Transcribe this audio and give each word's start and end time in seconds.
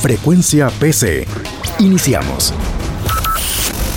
Frecuencia 0.00 0.68
PC. 0.78 1.26
Iniciamos. 1.78 2.52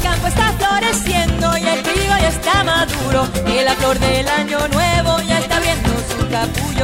campo 0.01 0.27
está 0.27 0.53
floreciendo 0.53 1.57
y 1.57 1.67
el 1.67 1.83
trigo 1.83 2.15
ya 2.19 2.29
está 2.29 2.63
maduro 2.63 3.27
y 3.45 3.63
la 3.63 3.75
flor 3.75 3.99
del 3.99 4.27
año 4.27 4.59
nuevo 4.69 5.21
ya 5.27 5.39
está 5.39 5.59
viendo 5.59 5.89
su 5.89 6.29
capullo. 6.29 6.76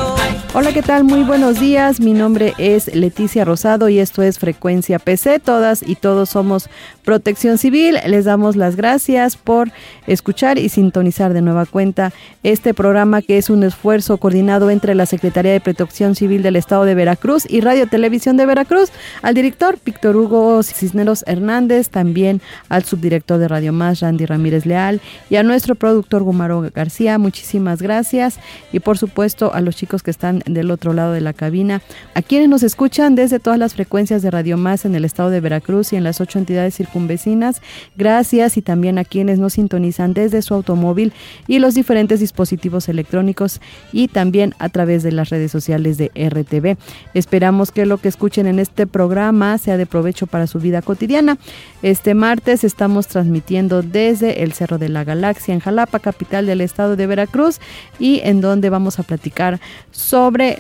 Hola, 0.56 0.72
¿qué 0.72 0.84
tal? 0.84 1.04
Muy 1.04 1.24
buenos 1.24 1.60
días. 1.60 2.00
Mi 2.00 2.14
nombre 2.14 2.54
es 2.60 2.94
Leticia 2.94 3.44
Rosado 3.44 3.90
y 3.90 3.98
esto 3.98 4.22
es 4.22 4.38
Frecuencia 4.38 5.00
PC. 5.00 5.40
Todas 5.40 5.82
y 5.82 5.96
todos 5.96 6.30
somos 6.30 6.70
Protección 7.04 7.58
Civil. 7.58 7.98
Les 8.06 8.26
damos 8.26 8.56
las 8.56 8.76
gracias 8.76 9.36
por 9.36 9.72
escuchar 10.06 10.60
y 10.60 10.70
sintonizar 10.70 11.34
de 11.34 11.42
nueva 11.42 11.66
cuenta 11.66 12.14
este 12.44 12.76
programa 12.76 13.24
que 13.24 13.40
es 13.40 13.50
un 13.50 13.64
esfuerzo 13.64 14.18
coordinado 14.18 14.70
entre 14.70 14.94
la 14.94 15.08
Secretaría 15.08 15.52
de 15.52 15.60
Protección 15.60 16.14
Civil 16.14 16.44
del 16.44 16.56
Estado 16.56 16.86
de 16.86 16.94
Veracruz 16.94 17.46
y 17.50 17.62
Radio 17.62 17.88
Televisión 17.88 18.38
de 18.38 18.46
Veracruz, 18.46 18.92
al 19.24 19.34
director 19.34 19.80
Víctor 19.84 20.16
Hugo 20.16 20.62
Cisneros 20.62 21.24
Hernández, 21.26 21.90
también 21.90 22.42
al 22.70 22.84
subdirector 22.84 23.40
de 23.40 23.48
Radio 23.48 23.74
Más, 23.74 24.02
Randy 24.02 24.28
Ramírez 24.28 24.68
Leal, 24.68 25.02
y 25.32 25.38
a 25.38 25.44
nuestro 25.44 25.74
productor 25.74 26.22
Gumaro 26.22 26.70
García. 26.76 27.18
Muchísimas 27.18 27.82
gracias. 27.82 28.38
Y 28.72 28.80
por 28.80 29.00
supuesto 29.00 29.52
a 29.52 29.60
los 29.60 29.76
chicos 29.76 30.04
que 30.04 30.12
están 30.14 30.42
del 30.46 30.72
otro 30.72 30.94
lado 30.94 31.12
de 31.12 31.22
la 31.22 31.34
cabina, 31.34 31.82
a 32.14 32.22
quienes 32.22 32.48
nos 32.48 32.64
escuchan 32.64 33.16
desde 33.16 33.40
todas 33.40 33.60
las 33.60 33.74
frecuencias 33.74 34.22
de 34.22 34.32
Radio 34.32 34.58
Más 34.58 34.86
en 34.86 34.96
el 34.96 35.06
estado 35.06 35.30
de 35.30 35.42
Veracruz 35.42 35.92
y 35.92 35.98
en 35.98 36.04
las 36.04 36.22
ocho 36.22 36.40
entidades 36.40 36.76
circunvecinas. 36.76 37.62
Gracias 37.98 38.58
y 38.58 38.62
también 38.62 38.98
a 38.98 39.04
quienes 39.04 39.40
nos 39.40 39.54
sintonizan 39.54 40.14
desde 40.14 40.42
su 40.42 40.54
automóvil 40.54 41.14
y 41.48 41.60
los 41.60 41.74
diferentes 41.74 42.20
dispositivos 42.20 42.88
electrónicos 42.90 43.60
y 43.92 44.08
también 44.08 44.54
a 44.60 44.70
través 44.70 45.04
de 45.04 45.12
las 45.12 45.30
redes 45.30 45.52
sociales 45.52 45.98
de 45.98 46.12
RTV. 46.16 46.78
Esperamos 47.14 47.72
que 47.72 47.86
lo 47.86 47.98
que 47.98 48.08
escuchen 48.08 48.48
en 48.48 48.60
este 48.60 48.88
programa 48.88 49.58
sea 49.58 49.78
de 49.78 49.86
provecho 49.86 50.28
para 50.28 50.48
su 50.48 50.60
vida 50.60 50.82
cotidiana. 50.82 51.38
Este 51.82 52.14
martes 52.14 52.64
estamos 52.64 53.08
transmitiendo 53.08 53.82
desde 53.82 54.44
el 54.44 54.54
Cerro 54.54 54.78
de 54.78 54.90
la 54.90 55.04
Galaxia 55.04 55.54
en 55.54 55.60
Jalapa, 55.60 56.00
capital 56.00 56.46
del 56.46 56.62
estado 56.62 56.96
de 56.96 57.08
Veracruz, 57.08 57.60
y 58.00 58.22
en 58.24 58.42
donde 58.42 58.70
vamos 58.70 59.00
a 59.00 59.04
platicar 59.04 59.60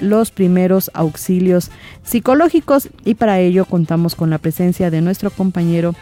los 0.02 0.32
primeros 0.32 0.90
auxilios 0.94 1.70
psicológicos 2.04 2.90
y 3.06 3.16
para 3.16 3.40
ello 3.40 3.66
contamos 3.66 4.16
con 4.16 4.30
la 4.30 4.38
presencia 4.38 4.90
de 4.90 5.02
nuestro 5.02 5.30
compañero 5.30 5.96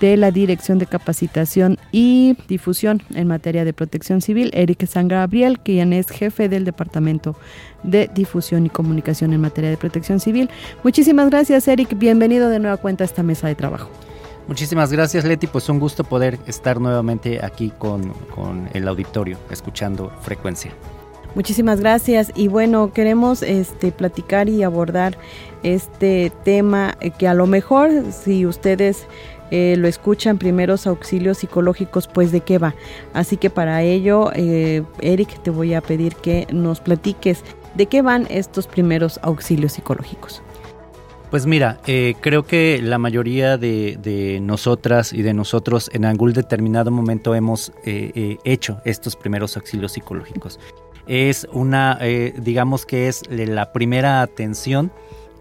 de 0.00 0.16
la 0.16 0.30
Dirección 0.30 0.78
de 0.78 0.86
Capacitación 0.86 1.78
y 1.92 2.36
Difusión 2.48 3.02
en 3.14 3.26
materia 3.26 3.64
de 3.64 3.72
protección 3.72 4.20
civil, 4.20 4.50
Eric 4.54 4.86
San 4.86 5.08
Gabriel, 5.08 5.58
quien 5.60 5.92
es 5.92 6.08
jefe 6.08 6.48
del 6.48 6.64
Departamento 6.64 7.36
de 7.82 8.08
Difusión 8.14 8.66
y 8.66 8.70
Comunicación 8.70 9.32
en 9.32 9.40
materia 9.40 9.70
de 9.70 9.76
protección 9.76 10.20
civil. 10.20 10.50
Muchísimas 10.84 11.30
gracias, 11.30 11.66
Eric. 11.68 11.98
Bienvenido 11.98 12.48
de 12.48 12.58
nueva 12.58 12.76
cuenta 12.76 13.04
a 13.04 13.06
esta 13.06 13.22
mesa 13.22 13.48
de 13.48 13.54
trabajo. 13.54 13.90
Muchísimas 14.46 14.90
gracias, 14.92 15.24
Leti. 15.24 15.46
Pues 15.46 15.68
un 15.68 15.78
gusto 15.78 16.04
poder 16.04 16.38
estar 16.46 16.80
nuevamente 16.80 17.44
aquí 17.44 17.70
con, 17.76 18.12
con 18.34 18.68
el 18.72 18.88
auditorio, 18.88 19.36
escuchando 19.50 20.10
frecuencia. 20.22 20.72
Muchísimas 21.34 21.80
gracias 21.80 22.32
y 22.34 22.48
bueno, 22.48 22.92
queremos 22.92 23.42
este 23.42 23.92
platicar 23.92 24.48
y 24.48 24.62
abordar 24.62 25.16
este 25.62 26.32
tema 26.44 26.96
eh, 27.00 27.10
que 27.10 27.28
a 27.28 27.34
lo 27.34 27.46
mejor 27.46 27.90
si 28.12 28.46
ustedes 28.46 29.06
eh, 29.50 29.76
lo 29.78 29.88
escuchan 29.88 30.38
primeros 30.38 30.86
auxilios 30.86 31.38
psicológicos, 31.38 32.06
pues 32.06 32.32
de 32.32 32.40
qué 32.40 32.58
va. 32.58 32.74
Así 33.14 33.36
que 33.36 33.50
para 33.50 33.82
ello, 33.82 34.30
eh, 34.34 34.82
Eric, 35.00 35.42
te 35.42 35.50
voy 35.50 35.74
a 35.74 35.80
pedir 35.80 36.14
que 36.16 36.46
nos 36.52 36.80
platiques 36.80 37.44
de 37.74 37.86
qué 37.86 38.02
van 38.02 38.26
estos 38.30 38.66
primeros 38.66 39.18
auxilios 39.22 39.72
psicológicos. 39.72 40.42
Pues 41.30 41.44
mira, 41.44 41.78
eh, 41.86 42.14
creo 42.20 42.42
que 42.44 42.80
la 42.82 42.96
mayoría 42.96 43.58
de, 43.58 43.98
de, 44.00 44.40
nosotras 44.40 45.12
y 45.12 45.20
de 45.20 45.34
nosotros 45.34 45.90
en 45.92 46.06
algún 46.06 46.32
determinado 46.32 46.90
momento 46.90 47.34
hemos 47.34 47.70
hecho 47.84 48.80
estos 48.86 49.14
primeros 49.14 49.56
auxilios 49.56 49.92
psicológicos. 49.92 50.58
Es 51.08 51.48
una, 51.52 51.98
eh, 52.00 52.34
digamos 52.38 52.86
que 52.86 53.08
es 53.08 53.22
la 53.28 53.72
primera 53.72 54.22
atención 54.22 54.92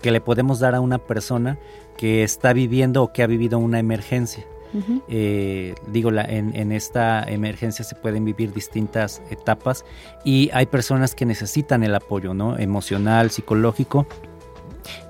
que 0.01 0.11
le 0.11 0.21
podemos 0.21 0.59
dar 0.59 0.75
a 0.75 0.81
una 0.81 0.97
persona 0.97 1.59
que 1.97 2.23
está 2.23 2.53
viviendo 2.53 3.03
o 3.03 3.11
que 3.11 3.23
ha 3.23 3.27
vivido 3.27 3.59
una 3.59 3.79
emergencia. 3.79 4.45
Uh 4.73 4.79
-huh. 4.79 5.01
eh, 5.07 5.75
digo, 5.87 6.11
la, 6.11 6.23
en, 6.23 6.53
en, 6.55 6.73
esta 6.73 7.23
emergencia 7.23 7.85
se 7.85 7.95
pueden 7.95 8.25
vivir 8.25 8.53
distintas 8.53 9.21
etapas 9.29 9.85
y 10.25 10.49
hay 10.53 10.65
personas 10.65 11.15
que 11.15 11.25
necesitan 11.25 11.83
el 11.83 11.95
apoyo 11.95 12.33
¿no? 12.33 12.57
emocional, 12.57 13.31
psicológico. 13.31 14.05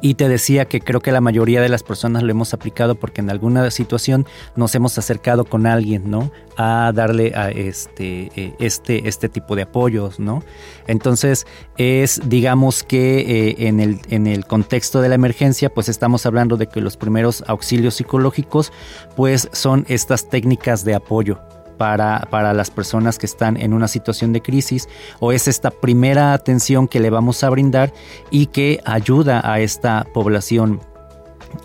Y 0.01 0.15
te 0.15 0.29
decía 0.29 0.65
que 0.65 0.81
creo 0.81 0.99
que 1.01 1.11
la 1.11 1.21
mayoría 1.21 1.61
de 1.61 1.69
las 1.69 1.83
personas 1.83 2.23
lo 2.23 2.31
hemos 2.31 2.53
aplicado 2.53 2.95
porque 2.95 3.21
en 3.21 3.29
alguna 3.29 3.69
situación 3.71 4.25
nos 4.55 4.75
hemos 4.75 4.97
acercado 4.97 5.45
con 5.45 5.65
alguien, 5.65 6.09
¿no? 6.09 6.31
A 6.57 6.91
darle 6.93 7.33
a 7.35 7.49
este, 7.49 8.53
este, 8.59 9.07
este 9.07 9.29
tipo 9.29 9.55
de 9.55 9.63
apoyos, 9.63 10.19
¿no? 10.19 10.43
Entonces 10.87 11.45
es, 11.77 12.21
digamos 12.25 12.83
que 12.83 13.19
eh, 13.19 13.67
en, 13.67 13.79
el, 13.79 13.99
en 14.09 14.27
el 14.27 14.45
contexto 14.45 15.01
de 15.01 15.09
la 15.09 15.15
emergencia, 15.15 15.69
pues 15.69 15.89
estamos 15.89 16.25
hablando 16.25 16.57
de 16.57 16.67
que 16.67 16.81
los 16.81 16.97
primeros 16.97 17.43
auxilios 17.47 17.95
psicológicos, 17.95 18.71
pues 19.15 19.49
son 19.51 19.85
estas 19.87 20.29
técnicas 20.29 20.83
de 20.83 20.95
apoyo, 20.95 21.39
para, 21.77 22.27
para, 22.29 22.53
las 22.53 22.71
personas 22.71 23.17
que 23.17 23.25
están 23.25 23.57
en 23.57 23.73
una 23.73 23.87
situación 23.87 24.33
de 24.33 24.41
crisis 24.41 24.89
o 25.19 25.31
es 25.31 25.47
esta 25.47 25.71
primera 25.71 26.33
atención 26.33 26.87
que 26.87 26.99
le 26.99 27.09
vamos 27.09 27.43
a 27.43 27.49
brindar 27.49 27.93
y 28.31 28.47
que 28.47 28.81
ayuda 28.85 29.41
a 29.43 29.59
esta 29.59 30.05
población 30.13 30.81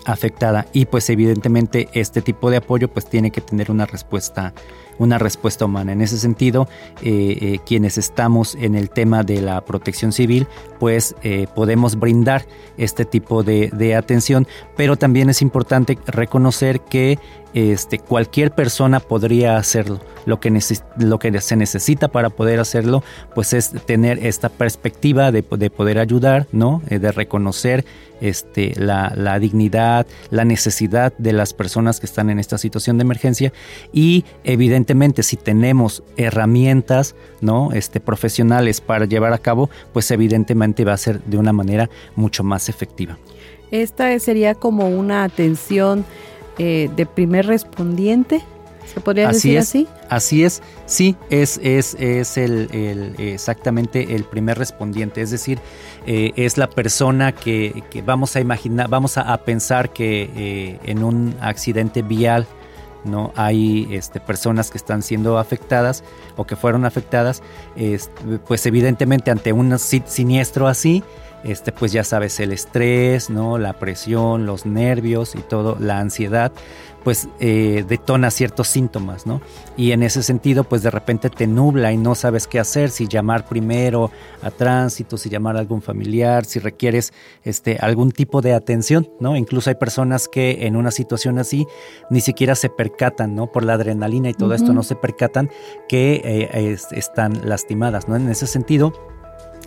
afectada. 0.05 0.65
Y 0.73 0.85
pues 0.85 1.09
evidentemente 1.09 1.89
este 1.93 2.21
tipo 2.21 2.49
de 2.49 2.57
apoyo 2.57 2.87
pues 2.87 3.05
tiene 3.05 3.31
que 3.31 3.41
tener 3.41 3.71
una 3.71 3.85
respuesta 3.85 4.53
una 4.97 5.17
respuesta 5.17 5.65
humana. 5.65 5.91
En 5.91 6.01
ese 6.01 6.17
sentido, 6.17 6.67
eh, 7.01 7.37
eh, 7.41 7.59
quienes 7.65 7.97
estamos 7.97 8.55
en 8.55 8.75
el 8.75 8.89
tema 8.89 9.23
de 9.23 9.41
la 9.41 9.61
protección 9.61 10.11
civil, 10.11 10.47
pues 10.79 11.15
eh, 11.23 11.47
podemos 11.55 11.97
brindar 11.97 12.45
este 12.77 13.05
tipo 13.05 13.43
de, 13.43 13.69
de, 13.73 13.95
atención, 13.95 14.47
pero 14.75 14.95
también 14.97 15.29
es 15.29 15.41
importante 15.41 15.97
reconocer 16.07 16.81
que 16.81 17.19
este, 17.53 17.99
cualquier 17.99 18.51
persona 18.51 18.99
podría 18.99 19.57
hacerlo. 19.57 19.99
Lo 20.25 20.39
que, 20.39 20.57
lo 20.97 21.19
que 21.19 21.41
se 21.41 21.55
necesita 21.55 22.07
para 22.07 22.29
poder 22.29 22.59
hacerlo, 22.59 23.03
pues 23.35 23.53
es 23.53 23.71
tener 23.85 24.25
esta 24.25 24.49
perspectiva 24.49 25.31
de, 25.31 25.43
de 25.43 25.69
poder 25.69 25.99
ayudar, 25.99 26.47
¿no? 26.51 26.81
de 26.87 27.11
reconocer 27.11 27.85
este, 28.21 28.73
la, 28.77 29.11
la, 29.15 29.37
dignidad, 29.37 30.07
la 30.29 30.45
necesidad 30.45 31.13
de 31.17 31.33
las 31.33 31.53
personas 31.53 31.99
que 31.99 32.05
están 32.05 32.29
en 32.29 32.39
esta 32.39 32.57
situación 32.57 32.97
de 32.97 33.01
emergencia 33.01 33.51
y 33.91 34.23
evidentemente 34.45 34.82
si 35.21 35.37
tenemos 35.37 36.03
herramientas 36.17 37.15
¿no? 37.41 37.71
este, 37.73 37.99
profesionales 37.99 38.81
para 38.81 39.05
llevar 39.05 39.33
a 39.33 39.37
cabo, 39.37 39.69
pues 39.93 40.09
evidentemente 40.11 40.85
va 40.85 40.93
a 40.93 40.97
ser 40.97 41.21
de 41.23 41.37
una 41.37 41.53
manera 41.53 41.89
mucho 42.15 42.43
más 42.43 42.69
efectiva. 42.69 43.17
Esta 43.71 44.17
sería 44.19 44.55
como 44.55 44.87
una 44.87 45.23
atención 45.23 46.05
eh, 46.59 46.89
de 46.95 47.05
primer 47.05 47.47
respondiente. 47.47 48.43
¿Se 48.85 48.99
podría 48.99 49.29
así 49.29 49.53
decir 49.53 49.57
es, 49.57 49.67
así? 49.67 49.87
Así 50.09 50.43
es, 50.43 50.61
sí, 50.85 51.15
es, 51.29 51.59
es, 51.63 51.95
es 51.99 52.37
el, 52.37 52.69
el, 52.73 53.15
exactamente 53.17 54.13
el 54.13 54.25
primer 54.25 54.57
respondiente, 54.57 55.21
es 55.21 55.31
decir, 55.31 55.59
eh, 56.05 56.31
es 56.35 56.57
la 56.57 56.69
persona 56.69 57.31
que, 57.31 57.83
que, 57.89 58.01
vamos 58.01 58.35
a 58.35 58.41
imaginar, 58.41 58.89
vamos 58.89 59.17
a, 59.17 59.33
a 59.33 59.37
pensar 59.37 59.91
que 59.93 60.29
eh, 60.35 60.79
en 60.83 61.03
un 61.03 61.33
accidente 61.39 62.01
vial 62.01 62.45
no 63.03 63.31
hay 63.35 63.87
este, 63.91 64.19
personas 64.19 64.71
que 64.71 64.77
están 64.77 65.01
siendo 65.01 65.37
afectadas 65.37 66.03
o 66.35 66.45
que 66.45 66.55
fueron 66.55 66.85
afectadas, 66.85 67.41
pues 68.47 68.65
evidentemente 68.65 69.31
ante 69.31 69.53
un 69.53 69.77
siniestro 69.77 70.67
así, 70.67 71.03
este, 71.43 71.71
pues 71.71 71.91
ya 71.91 72.03
sabes, 72.03 72.39
el 72.39 72.53
estrés, 72.53 73.29
¿no? 73.29 73.57
La 73.57 73.73
presión, 73.73 74.45
los 74.45 74.65
nervios 74.65 75.35
y 75.35 75.39
todo, 75.39 75.77
la 75.79 75.99
ansiedad, 75.99 76.51
pues 77.03 77.27
eh, 77.39 77.83
detona 77.87 78.31
ciertos 78.31 78.67
síntomas, 78.67 79.25
¿no? 79.25 79.41
Y 79.75 79.91
en 79.91 80.03
ese 80.03 80.23
sentido, 80.23 80.63
pues 80.63 80.83
de 80.83 80.91
repente 80.91 81.29
te 81.29 81.47
nubla 81.47 81.91
y 81.91 81.97
no 81.97 82.15
sabes 82.15 82.47
qué 82.47 82.59
hacer, 82.59 82.89
si 82.89 83.07
llamar 83.07 83.47
primero 83.47 84.11
a 84.41 84.51
tránsito, 84.51 85.17
si 85.17 85.29
llamar 85.29 85.57
a 85.57 85.59
algún 85.59 85.81
familiar, 85.81 86.45
si 86.45 86.59
requieres 86.59 87.13
este, 87.43 87.77
algún 87.79 88.11
tipo 88.11 88.41
de 88.41 88.53
atención, 88.53 89.09
¿no? 89.19 89.35
Incluso 89.35 89.69
hay 89.69 89.75
personas 89.75 90.27
que 90.27 90.65
en 90.65 90.75
una 90.75 90.91
situación 90.91 91.39
así 91.39 91.67
ni 92.09 92.21
siquiera 92.21 92.55
se 92.55 92.69
percatan, 92.69 93.35
¿no? 93.35 93.51
Por 93.51 93.63
la 93.63 93.73
adrenalina 93.73 94.29
y 94.29 94.33
todo 94.33 94.53
esto 94.53 94.73
no 94.73 94.83
se 94.83 94.95
percatan 94.95 95.49
que 95.89 96.21
eh, 96.23 96.77
están 96.91 97.47
lastimadas, 97.47 98.07
¿no? 98.07 98.15
En 98.15 98.29
ese 98.29 98.47
sentido, 98.47 98.93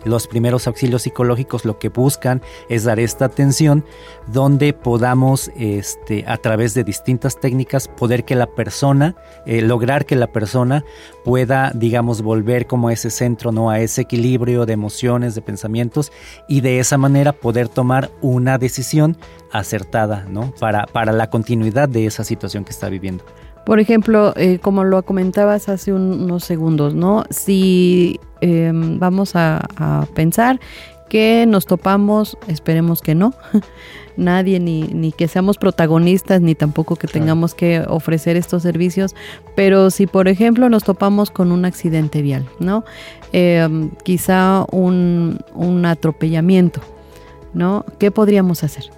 los 0.06 0.26
primeros 0.26 0.66
auxilios 0.66 1.02
psicológicos 1.02 1.64
lo 1.64 1.78
que 1.78 1.88
buscan 1.88 2.42
es 2.68 2.84
dar 2.84 2.98
esta 3.00 3.26
atención 3.26 3.84
donde 4.26 4.72
podamos 4.72 5.50
este, 5.56 6.24
a 6.26 6.36
través 6.38 6.74
de 6.74 6.84
distintas 6.84 7.38
técnicas 7.40 7.88
poder 7.88 8.24
que 8.24 8.34
la 8.34 8.46
persona, 8.46 9.16
eh, 9.46 9.62
lograr 9.62 10.06
que 10.06 10.16
la 10.16 10.28
persona 10.28 10.84
pueda, 11.24 11.72
digamos, 11.74 12.22
volver 12.22 12.66
como 12.66 12.88
a 12.88 12.92
ese 12.92 13.10
centro, 13.10 13.52
¿no? 13.52 13.70
A 13.70 13.80
ese 13.80 14.02
equilibrio 14.02 14.66
de 14.66 14.72
emociones, 14.72 15.34
de 15.34 15.42
pensamientos 15.42 16.12
y 16.48 16.60
de 16.60 16.78
esa 16.78 16.98
manera 16.98 17.32
poder 17.32 17.68
tomar 17.68 18.10
una 18.22 18.58
decisión 18.58 19.16
acertada, 19.52 20.26
¿no? 20.28 20.52
Para, 20.60 20.86
para 20.86 21.12
la 21.12 21.30
continuidad 21.30 21.88
de 21.88 22.06
esa 22.06 22.24
situación 22.24 22.64
que 22.64 22.70
está 22.70 22.88
viviendo. 22.88 23.24
Por 23.66 23.80
ejemplo, 23.80 24.32
eh, 24.36 24.60
como 24.60 24.84
lo 24.84 25.02
comentabas 25.02 25.68
hace 25.68 25.92
unos 25.92 26.44
segundos, 26.44 26.94
¿no? 26.94 27.24
Si 27.30 28.20
em, 28.40 29.00
vamos 29.00 29.32
a, 29.34 29.66
pensar 30.14 30.60
que 31.08 31.46
nos 31.48 31.66
topamos, 31.66 32.38
esperemos 32.46 33.02
que 33.02 33.16
no, 33.16 33.34
nadie, 34.16 34.60
ni, 34.60 34.82
ni 34.84 35.10
que 35.10 35.26
seamos 35.26 35.58
protagonistas, 35.58 36.40
ni 36.40 36.54
tampoco 36.54 36.94
que 36.94 37.08
tengamos 37.08 37.56
que 37.56 37.82
ofrecer 37.88 38.36
estos 38.36 38.62
servicios, 38.62 39.16
pero 39.56 39.90
si 39.90 40.06
por 40.06 40.28
ejemplo 40.28 40.68
nos 40.68 40.84
topamos 40.84 41.32
con 41.32 41.50
un 41.50 41.64
accidente 41.64 42.22
vial, 42.22 42.46
¿no? 42.60 42.84
Em, 43.32 43.90
quizá 44.04 44.64
un, 44.70 45.40
un 45.56 45.86
atropellamiento, 45.86 46.82
¿no? 47.52 47.84
¿Qué 47.98 48.12
podríamos 48.12 48.62
hacer? 48.62 48.95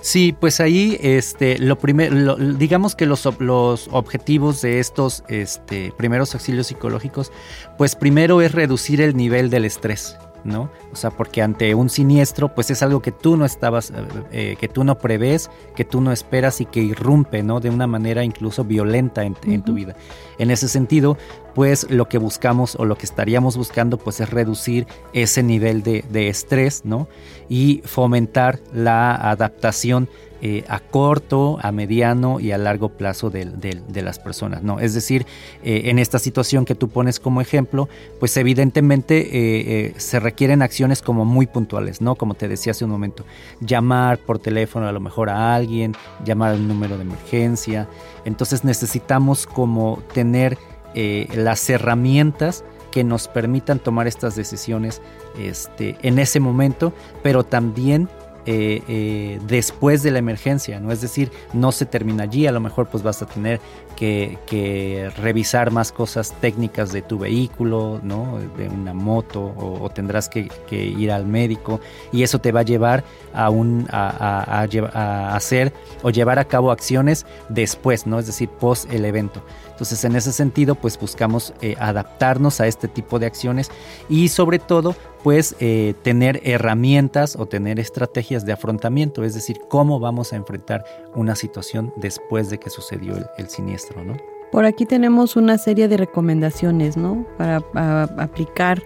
Sí, 0.00 0.34
pues 0.38 0.60
ahí, 0.60 0.98
este, 1.00 1.58
lo 1.58 1.78
primero, 1.78 2.36
digamos 2.36 2.94
que 2.94 3.06
los, 3.06 3.28
los 3.38 3.88
objetivos 3.90 4.62
de 4.62 4.80
estos 4.80 5.24
este, 5.28 5.92
primeros 5.96 6.34
auxilios 6.34 6.66
psicológicos, 6.68 7.32
pues 7.78 7.96
primero 7.96 8.40
es 8.40 8.52
reducir 8.52 9.00
el 9.00 9.16
nivel 9.16 9.50
del 9.50 9.64
estrés. 9.64 10.16
¿no? 10.44 10.70
O 10.92 10.96
sea, 10.96 11.10
porque 11.10 11.42
ante 11.42 11.74
un 11.74 11.88
siniestro, 11.88 12.54
pues 12.54 12.70
es 12.70 12.82
algo 12.82 13.00
que 13.00 13.10
tú 13.12 13.36
no 13.36 13.44
estabas, 13.44 13.90
eh, 13.90 13.94
eh, 14.30 14.56
que 14.60 14.68
tú 14.68 14.84
no 14.84 14.98
prevés, 14.98 15.50
que 15.74 15.84
tú 15.84 16.00
no 16.00 16.12
esperas 16.12 16.60
y 16.60 16.66
que 16.66 16.80
irrumpe, 16.80 17.42
¿no? 17.42 17.60
De 17.60 17.70
una 17.70 17.86
manera 17.86 18.24
incluso 18.24 18.64
violenta 18.64 19.24
en, 19.24 19.62
tu 19.62 19.74
vida. 19.74 19.96
En 20.38 20.50
ese 20.50 20.68
sentido, 20.68 21.16
pues 21.54 21.90
lo 21.90 22.08
que 22.08 22.18
buscamos 22.18 22.76
o 22.76 22.84
lo 22.84 22.96
que 22.96 23.06
estaríamos 23.06 23.56
buscando, 23.56 23.98
pues 23.98 24.20
es 24.20 24.30
reducir 24.30 24.86
ese 25.12 25.42
nivel 25.42 25.82
de, 25.82 26.04
de 26.10 26.28
estrés, 26.28 26.84
¿no? 26.84 27.08
Y 27.48 27.82
fomentar 27.84 28.60
la 28.72 29.14
adaptación 29.14 30.08
eh, 30.46 30.62
a 30.68 30.78
corto, 30.78 31.58
a 31.62 31.72
mediano 31.72 32.38
y 32.38 32.52
a 32.52 32.58
largo 32.58 32.90
plazo 32.90 33.30
de, 33.30 33.46
las 33.94 34.18
personas. 34.18 34.62
¿no? 34.62 34.78
Es 34.78 34.92
decir, 34.92 35.24
eh, 35.62 35.84
en 35.86 35.98
esta 35.98 36.18
situación 36.18 36.66
que 36.66 36.74
tú 36.74 36.90
pones 36.90 37.18
como 37.18 37.40
ejemplo, 37.40 37.88
pues 38.20 38.36
evidentemente 38.36 39.28
eh, 39.32 39.94
se 39.96 40.20
requieren 40.20 40.60
acciones 40.60 41.00
como 41.00 41.24
muy 41.24 41.46
puntuales, 41.46 42.02
¿no? 42.02 42.16
Como 42.16 42.34
te 42.34 42.46
decía 42.46 42.72
hace 42.72 42.84
un 42.84 42.90
momento, 42.90 43.24
llamar 43.60 44.18
por 44.18 44.38
teléfono 44.38 44.86
a 44.86 44.92
lo 44.92 45.00
mejor 45.00 45.30
a 45.30 45.54
alguien, 45.54 45.96
llamar 46.26 46.50
al 46.50 46.68
número 46.68 46.98
de 46.98 47.04
emergencia. 47.04 47.88
Entonces 48.26 48.64
necesitamos 48.64 49.46
como 49.46 50.02
tener 50.12 50.58
las 50.94 51.68
herramientas 51.70 52.64
que 52.90 53.02
nos 53.02 53.26
permitan 53.26 53.80
tomar 53.80 54.06
estas 54.06 54.36
decisiones 54.36 55.02
este, 55.38 55.96
en 56.02 56.20
ese 56.20 56.38
momento, 56.38 56.92
pero 57.22 57.42
también 57.42 58.08
eh, 58.46 58.82
eh, 58.88 59.40
después 59.46 60.02
de 60.02 60.10
la 60.10 60.18
emergencia, 60.18 60.78
¿no? 60.80 60.92
Es 60.92 61.00
decir, 61.00 61.30
no 61.52 61.72
se 61.72 61.86
termina 61.86 62.24
allí, 62.24 62.46
a 62.46 62.52
lo 62.52 62.60
mejor 62.60 62.88
pues 62.88 63.02
vas 63.02 63.22
a 63.22 63.26
tener 63.26 63.60
que, 63.96 65.10
revisar 65.16 65.70
más 65.70 65.92
cosas 65.92 66.34
técnicas 66.40 66.92
de 66.92 67.02
tu 67.02 67.18
vehículo, 67.18 68.00
¿no? 68.02 68.38
De 68.56 68.68
una 68.68 68.92
moto, 68.92 69.54
o, 69.56 69.88
tendrás 69.90 70.28
que, 70.28 70.48
ir 70.70 71.10
al 71.10 71.26
médico, 71.26 71.80
y 72.12 72.22
eso 72.22 72.38
te 72.38 72.52
va 72.52 72.60
a 72.60 72.64
llevar 72.64 73.04
a, 73.32 73.50
un, 73.50 73.86
a, 73.90 74.62
a, 74.92 75.36
hacer 75.36 75.72
o 76.02 76.10
llevar 76.10 76.38
a 76.38 76.44
cabo 76.44 76.70
acciones 76.70 77.26
después, 77.48 78.06
¿no? 78.06 78.18
Es 78.18 78.26
decir, 78.26 78.48
post 78.48 78.92
el 78.92 79.04
evento. 79.04 79.42
Entonces, 79.74 80.04
en 80.04 80.14
ese 80.14 80.32
sentido, 80.32 80.76
pues 80.76 80.98
buscamos 80.98 81.52
eh, 81.60 81.74
adaptarnos 81.80 82.60
a 82.60 82.68
este 82.68 82.86
tipo 82.86 83.18
de 83.18 83.26
acciones 83.26 83.72
y 84.08 84.28
sobre 84.28 84.60
todo, 84.60 84.94
pues 85.24 85.56
eh, 85.58 85.94
tener 86.02 86.40
herramientas 86.44 87.34
o 87.36 87.46
tener 87.46 87.80
estrategias 87.80 88.33
de 88.42 88.52
afrontamiento, 88.52 89.24
es 89.24 89.34
decir, 89.34 89.60
cómo 89.68 90.00
vamos 90.00 90.32
a 90.32 90.36
enfrentar 90.36 90.84
una 91.14 91.36
situación 91.36 91.92
después 91.96 92.50
de 92.50 92.58
que 92.58 92.70
sucedió 92.70 93.14
el, 93.38 93.48
siniestro, 93.48 94.04
¿no? 94.04 94.16
Por 94.50 94.64
aquí 94.64 94.86
tenemos 94.86 95.36
una 95.36 95.58
serie 95.58 95.88
de 95.88 95.96
recomendaciones, 95.96 96.96
¿no? 96.96 97.26
Para 97.38 97.58
aplicar, 98.18 98.82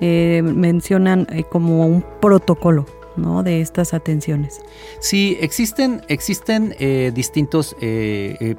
eh, 0.00 0.42
mencionan 0.44 1.26
como 1.50 1.86
un 1.86 2.04
protocolo. 2.20 2.86
¿no? 3.16 3.42
de 3.42 3.60
estas 3.60 3.94
atenciones. 3.94 4.60
Sí, 5.00 5.36
existen, 5.40 6.02
existen 6.06 6.72
distintos 7.12 7.74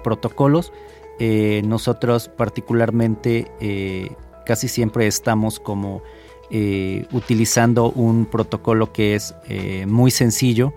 protocolos. 0.04 0.74
Eh, 1.22 1.62
nosotros 1.66 2.30
particularmente 2.30 3.52
eh, 3.60 4.12
casi 4.46 4.70
siempre 4.70 5.06
estamos 5.06 5.60
como 5.60 6.02
eh, 6.52 7.06
utilizando 7.12 7.92
un 7.92 8.26
protocolo 8.26 8.92
que 8.92 9.16
es 9.16 9.36
muy 9.88 10.12
sencillo 10.12 10.74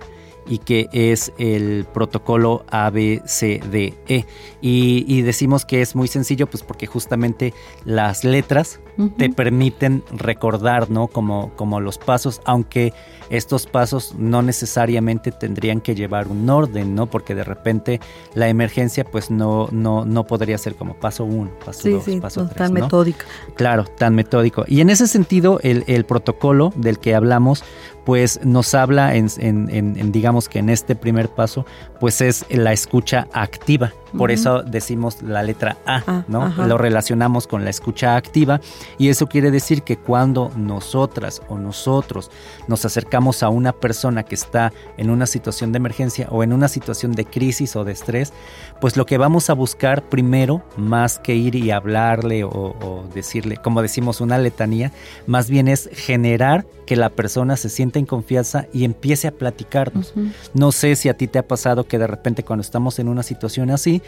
y 0.46 0.58
que 0.58 0.88
es 0.92 1.32
el 1.38 1.86
protocolo 1.92 2.64
ABCDE. 2.70 4.26
Y, 4.60 5.04
y 5.06 5.22
decimos 5.22 5.64
que 5.64 5.82
es 5.82 5.94
muy 5.94 6.08
sencillo 6.08 6.46
pues 6.46 6.62
porque 6.62 6.86
justamente 6.86 7.54
las 7.84 8.24
letras 8.24 8.80
te 9.16 9.30
permiten 9.30 10.04
recordar, 10.12 10.90
¿no? 10.90 11.08
Como, 11.08 11.50
como 11.56 11.80
los 11.80 11.98
pasos, 11.98 12.40
aunque 12.44 12.92
estos 13.30 13.66
pasos 13.66 14.14
no 14.18 14.42
necesariamente 14.42 15.32
tendrían 15.32 15.80
que 15.80 15.94
llevar 15.94 16.28
un 16.28 16.48
orden, 16.50 16.94
¿no? 16.94 17.06
Porque 17.06 17.34
de 17.34 17.44
repente 17.44 18.00
la 18.34 18.48
emergencia 18.48 19.04
pues 19.04 19.30
no, 19.30 19.68
no, 19.72 20.04
no 20.04 20.24
podría 20.24 20.58
ser 20.58 20.74
como 20.74 20.94
paso 20.94 21.24
uno, 21.24 21.50
paso 21.64 21.88
dos, 21.88 22.04
paso 22.20 22.44
tres. 22.46 22.56
Tan 22.56 22.72
metódico. 22.74 23.20
Claro, 23.54 23.84
tan 23.84 24.14
metódico. 24.14 24.64
Y 24.68 24.80
en 24.82 24.90
ese 24.90 25.06
sentido, 25.06 25.58
el, 25.62 25.84
el 25.86 26.04
protocolo 26.04 26.72
del 26.76 26.98
que 26.98 27.14
hablamos, 27.14 27.64
pues 28.04 28.40
nos 28.44 28.74
habla 28.74 29.14
en, 29.14 29.28
en, 29.38 29.68
en, 29.70 30.12
digamos 30.12 30.48
que 30.48 30.58
en 30.58 30.68
este 30.68 30.94
primer 30.96 31.28
paso, 31.28 31.64
pues 32.02 32.20
es 32.20 32.44
la 32.50 32.72
escucha 32.72 33.28
activa. 33.32 33.92
Por 34.18 34.30
eso 34.30 34.62
decimos 34.62 35.22
la 35.22 35.42
letra 35.42 35.78
A, 35.86 36.02
ah, 36.06 36.24
¿no? 36.28 36.48
Lo 36.66 36.76
relacionamos 36.76 37.46
con 37.46 37.64
la 37.64 37.70
escucha 37.70 38.16
activa 38.16 38.60
y 38.98 39.08
eso 39.08 39.26
quiere 39.26 39.50
decir 39.50 39.84
que 39.84 39.96
cuando 39.96 40.50
nosotras 40.54 41.40
o 41.48 41.56
nosotros 41.56 42.30
nos 42.68 42.84
acercamos 42.84 43.42
a 43.42 43.48
una 43.48 43.72
persona 43.72 44.24
que 44.24 44.34
está 44.34 44.72
en 44.98 45.08
una 45.08 45.26
situación 45.26 45.72
de 45.72 45.78
emergencia 45.78 46.26
o 46.30 46.42
en 46.42 46.52
una 46.52 46.68
situación 46.68 47.12
de 47.12 47.24
crisis 47.24 47.74
o 47.74 47.84
de 47.84 47.92
estrés, 47.92 48.34
pues 48.82 48.98
lo 48.98 49.06
que 49.06 49.16
vamos 49.16 49.48
a 49.48 49.54
buscar 49.54 50.02
primero, 50.02 50.62
más 50.76 51.18
que 51.18 51.34
ir 51.36 51.54
y 51.54 51.70
hablarle 51.70 52.44
o, 52.44 53.04
decirle, 53.14 53.56
como 53.56 53.80
decimos, 53.80 54.20
una 54.20 54.36
letanía, 54.36 54.92
más 55.26 55.48
bien 55.48 55.68
es 55.68 55.88
generar 55.92 56.66
que 56.84 56.96
la 56.96 57.10
persona 57.10 57.56
se 57.56 57.70
sienta 57.70 57.98
en 57.98 58.06
confianza 58.06 58.66
y 58.72 58.84
empiece 58.84 59.28
a 59.28 59.32
platicarnos. 59.32 60.12
No 60.52 60.72
sé 60.72 60.96
si 60.96 61.08
a 61.08 61.16
ti 61.16 61.28
te 61.28 61.38
ha 61.38 61.46
pasado 61.46 61.84
que 61.92 61.98
de 61.98 62.06
repente 62.06 62.42
cuando 62.42 62.62
estamos 62.62 62.98
en 63.00 63.06
una 63.06 63.22
situación 63.22 63.68
así, 63.68 64.00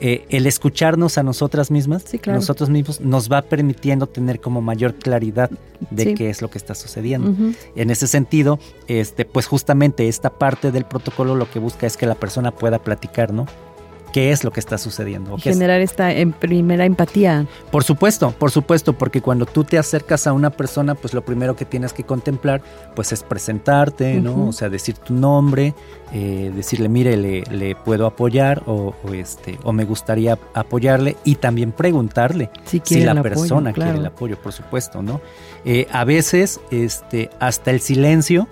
eh, 0.00 0.26
el 0.28 0.44
escucharnos 0.48 1.18
a 1.18 1.22
nosotras 1.22 1.70
mismas, 1.70 2.04
nosotros 2.26 2.68
mismos, 2.68 3.00
nos 3.00 3.30
va 3.30 3.42
permitiendo 3.42 4.08
tener 4.08 4.40
como 4.40 4.60
mayor 4.60 4.96
claridad 4.96 5.48
de 5.92 6.14
qué 6.14 6.30
es 6.30 6.42
lo 6.42 6.50
que 6.50 6.58
está 6.58 6.74
sucediendo. 6.74 7.32
En 7.76 7.90
ese 7.92 8.08
sentido, 8.08 8.58
este, 8.88 9.24
pues 9.24 9.46
justamente 9.46 10.08
esta 10.08 10.30
parte 10.30 10.72
del 10.72 10.84
protocolo 10.84 11.36
lo 11.36 11.48
que 11.48 11.60
busca 11.60 11.86
es 11.86 11.96
que 11.96 12.06
la 12.06 12.16
persona 12.16 12.50
pueda 12.50 12.80
platicar, 12.80 13.32
¿no? 13.32 13.46
Qué 14.12 14.32
es 14.32 14.44
lo 14.44 14.50
que 14.50 14.60
está 14.60 14.78
sucediendo. 14.78 15.36
generar 15.38 15.80
esta 15.80 16.12
en 16.12 16.32
primera 16.32 16.84
empatía. 16.84 17.46
Por 17.70 17.84
supuesto, 17.84 18.30
por 18.32 18.50
supuesto, 18.50 18.92
porque 18.92 19.20
cuando 19.20 19.46
tú 19.46 19.64
te 19.64 19.78
acercas 19.78 20.26
a 20.26 20.32
una 20.32 20.50
persona, 20.50 20.94
pues 20.94 21.14
lo 21.14 21.24
primero 21.24 21.56
que 21.56 21.64
tienes 21.64 21.92
que 21.92 22.04
contemplar, 22.04 22.62
pues 22.94 23.12
es 23.12 23.22
presentarte, 23.22 24.20
¿no? 24.20 24.48
O 24.48 24.52
sea, 24.52 24.68
decir 24.68 24.96
tu 24.98 25.14
nombre, 25.14 25.74
eh, 26.12 26.52
decirle, 26.54 26.88
mire, 26.88 27.16
le, 27.16 27.74
puedo 27.76 28.06
apoyar 28.06 28.62
o, 28.66 28.94
este, 29.12 29.58
o 29.62 29.72
me 29.72 29.84
gustaría 29.84 30.38
apoyarle 30.54 31.16
y 31.24 31.36
también 31.36 31.72
preguntarle 31.72 32.50
si, 32.64 32.80
la 33.00 33.22
persona 33.22 33.72
quiere 33.72 33.98
el 33.98 34.06
apoyo, 34.06 34.36
por 34.40 34.52
supuesto, 34.52 35.02
¿no? 35.02 35.20
Eh, 35.64 35.86
a 35.92 36.04
veces, 36.04 36.60
este, 36.70 37.30
hasta 37.40 37.70
el 37.70 37.80
silencio 37.80 38.48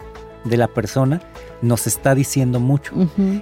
de 0.49 0.57
la 0.57 0.69
persona 0.69 1.21
nos 1.63 1.87
está 1.87 2.15
diciendo 2.15 2.61
mucho. 2.61 2.95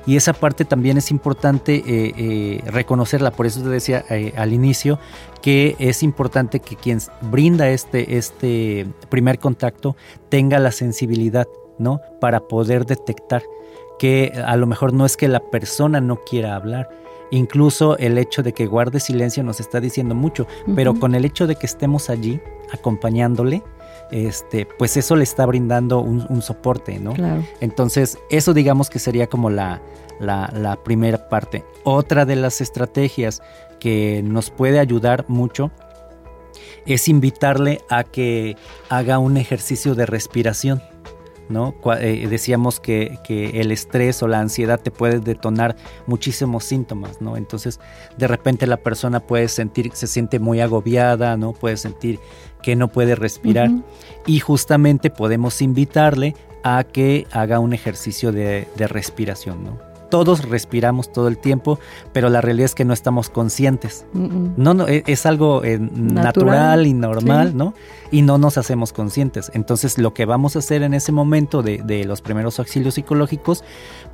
Y 0.07 0.17
esa 0.17 0.33
parte 0.33 0.65
también 0.65 0.97
es 0.97 1.11
importante 1.11 1.77
eh, 1.77 2.15
eh, 2.17 2.71
reconocerla. 2.71 3.31
Por 3.31 3.47
eso 3.47 3.63
te 3.63 3.69
decía 3.69 4.05
eh, 4.11 4.33
al 4.37 4.53
inicio 4.53 4.99
que 5.43 5.77
es 5.79 6.03
importante 6.03 6.61
que 6.61 6.77
quien 6.77 6.99
brinda 7.23 7.69
este, 7.69 8.17
este 8.17 8.87
primer 9.11 9.39
contacto 9.39 9.97
tenga 10.29 10.59
la 10.59 10.73
sensibilidad, 10.73 11.47
¿no? 11.79 12.01
Para 12.21 12.41
poder 12.41 12.87
detectar 12.87 13.43
que 13.99 14.33
a 14.45 14.57
lo 14.57 14.67
mejor 14.67 14.93
no 14.93 15.07
es 15.07 15.17
que 15.17 15.29
la 15.29 15.41
persona 15.41 16.01
no 16.01 16.17
quiera 16.25 16.57
hablar, 16.57 16.89
incluso 17.31 17.97
el 17.99 18.19
hecho 18.19 18.43
de 18.43 18.53
que 18.53 18.67
guarde 18.67 19.01
silencio 19.01 19.43
nos 19.43 19.61
está 19.61 19.81
diciendo 19.81 20.15
mucho, 20.15 20.47
pero 20.75 20.95
con 20.95 21.15
el 21.15 21.25
hecho 21.25 21.47
de 21.47 21.57
que 21.57 21.67
estemos 21.67 22.11
allí 22.11 22.41
acompañándole, 22.73 23.63
este, 24.15 24.65
pues 24.79 24.97
eso 24.97 25.17
le 25.17 25.25
está 25.25 25.45
brindando 25.45 25.99
un, 25.99 26.41
soporte, 26.41 27.01
¿no? 27.01 27.15
Entonces, 27.61 28.17
eso 28.31 28.55
digamos 28.55 28.89
que 28.89 29.01
sería 29.01 29.27
como 29.27 29.51
la, 29.51 29.83
la, 30.21 30.79
primera 30.85 31.29
parte. 31.29 31.65
Otra 31.83 32.25
de 32.25 32.37
las 32.37 32.61
estrategias 32.61 33.43
que 33.81 34.23
nos 34.25 34.51
puede 34.51 34.79
ayudar 34.79 35.25
mucho 35.27 35.73
es 36.87 37.09
invitarle 37.09 37.81
a 37.91 38.05
que 38.05 38.57
haga 38.89 39.19
un 39.19 39.37
ejercicio 39.37 39.97
de 39.97 40.07
respiración. 40.07 40.81
¿No? 41.49 41.75
Eh, 42.01 42.27
decíamos 42.29 42.81
que, 42.81 43.19
que, 43.25 43.61
el 43.61 43.71
estrés 43.73 44.23
o 44.23 44.29
la 44.29 44.41
ansiedad 44.41 44.81
te 44.81 44.91
puede 44.91 45.21
detonar 45.21 45.77
muchísimos 46.07 46.65
síntomas, 46.65 47.21
¿no? 47.21 47.37
Entonces, 47.37 47.81
de 48.17 48.29
repente 48.29 48.67
la 48.67 48.79
persona 48.79 49.21
puede 49.21 49.49
sentir, 49.49 49.91
se 49.95 50.07
siente 50.07 50.39
muy 50.39 50.61
agobiada, 50.61 51.37
¿no? 51.37 51.53
Puede 51.53 51.77
sentir 51.77 52.21
que 52.63 52.77
no 52.77 52.89
puede 52.89 53.15
respirar. 53.15 53.71
Y 54.27 54.41
justamente 54.41 55.11
podemos 55.11 55.61
invitarle 55.61 56.35
a 56.63 56.83
que 56.83 57.27
haga 57.31 57.59
un 57.59 57.75
ejercicio 57.75 58.33
de, 58.33 58.67
respiración, 58.77 59.65
¿no? 59.65 59.94
Todos 60.15 60.49
respiramos 60.49 61.11
todo 61.11 61.27
el 61.27 61.39
tiempo, 61.39 61.81
pero 62.13 62.29
la 62.29 62.41
realidad 62.41 62.67
es 62.67 62.77
que 62.77 62.85
no 62.85 62.93
estamos 62.93 63.31
conscientes. 63.31 64.07
No, 64.13 64.73
no, 64.73 64.87
e, 64.87 65.03
es, 65.09 65.27
algo 65.27 65.65
eh, 65.65 65.77
natural, 65.81 66.87
y 66.87 66.93
normal, 66.93 67.57
¿no? 67.57 67.75
Y 68.13 68.23
no 68.23 68.39
nos 68.39 68.57
hacemos 68.57 68.93
conscientes. 68.93 69.51
Entonces, 69.55 69.99
lo 69.99 70.15
que 70.15 70.25
vamos 70.25 70.55
a 70.55 70.61
hacer 70.61 70.85
en 70.85 70.95
ese 70.95 71.11
momento 71.11 71.65
de, 71.65 71.79
de 71.79 72.05
los 72.05 72.23
primeros 72.23 72.61
auxilios 72.61 72.95
psicológicos, 72.95 73.65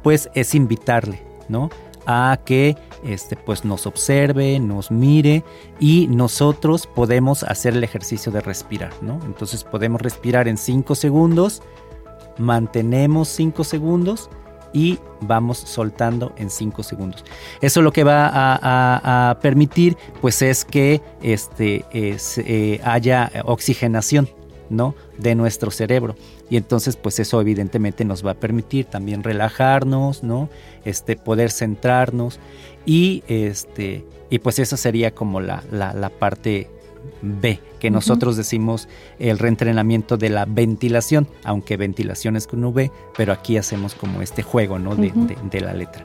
pues 0.03 0.31
es 0.33 0.55
invitarle, 0.55 1.23
¿no? 1.51 1.69
a 2.07 2.41
que 2.47 2.79
este, 3.05 3.37
pues 3.37 3.67
nos 3.67 3.87
observe, 3.87 4.59
nos 4.59 4.91
mire 4.91 5.45
y 5.81 6.07
nosotros 6.09 6.87
podemos 6.87 7.43
hacer 7.43 7.75
el 7.77 7.85
ejercicio 7.85 8.33
de 8.33 8.41
respirar, 8.41 8.95
¿no? 9.03 9.21
Entonces 9.27 9.65
podemos 9.65 10.01
respirar 10.01 10.49
en 10.49 10.57
5 10.57 10.95
segundos, 10.95 11.63
mantenemos 12.39 13.29
5 13.29 13.65
segundos 13.65 14.31
y 14.73 14.99
vamos 15.21 15.59
soltando 15.59 16.33
en 16.37 16.51
5 16.51 16.83
segundos. 16.83 17.25
Eso 17.61 17.83
lo 17.83 17.93
que 17.93 18.05
va 18.05 18.31
a, 18.33 19.39
permitir 19.41 19.97
pues 20.21 20.43
es 20.43 20.65
que 20.65 21.01
este, 21.23 21.85
eh, 21.93 22.81
haya 22.85 23.31
oxigenación 23.45 24.29
¿no? 24.69 24.95
de 25.19 25.35
nuestro 25.35 25.71
cerebro 25.71 26.15
y 26.51 26.57
entonces 26.57 26.97
pues 26.97 27.19
eso 27.21 27.41
evidentemente 27.41 28.05
nos 28.05 28.27
va 28.27 28.33
a 28.33 28.35
permitir 28.35 28.87
también 28.87 29.23
relajarnos, 29.23 30.25
¿no? 30.25 30.51
Este, 30.85 31.17
poder 31.17 31.51
centrarnos 31.53 32.41
y, 32.85 33.23
este, 33.29 34.05
y 34.31 34.41
pues 34.41 34.59
esa 34.59 34.77
sería 34.77 35.13
como 35.13 35.41
la, 35.41 35.63
la, 35.71 36.11
parte 36.11 36.69
B, 37.23 37.61
que 37.79 37.91
nosotros 37.91 38.37
decimos 38.37 38.89
el 39.19 39.39
reentrenamiento 39.39 40.17
de 40.17 40.31
la 40.31 40.45
ventilación, 40.45 41.29
aunque 41.45 41.77
ventilación 41.77 42.37
es 42.37 42.47
con 42.47 42.65
V, 42.65 42.91
pero 43.17 43.33
aquí 43.33 43.57
hacemos 43.57 43.95
como 43.95 44.23
este 44.23 44.43
juego, 44.43 44.79
¿no? 44.79 44.97
De, 44.97 45.13
de, 45.51 45.61
la 45.61 45.75
letra. 45.75 46.05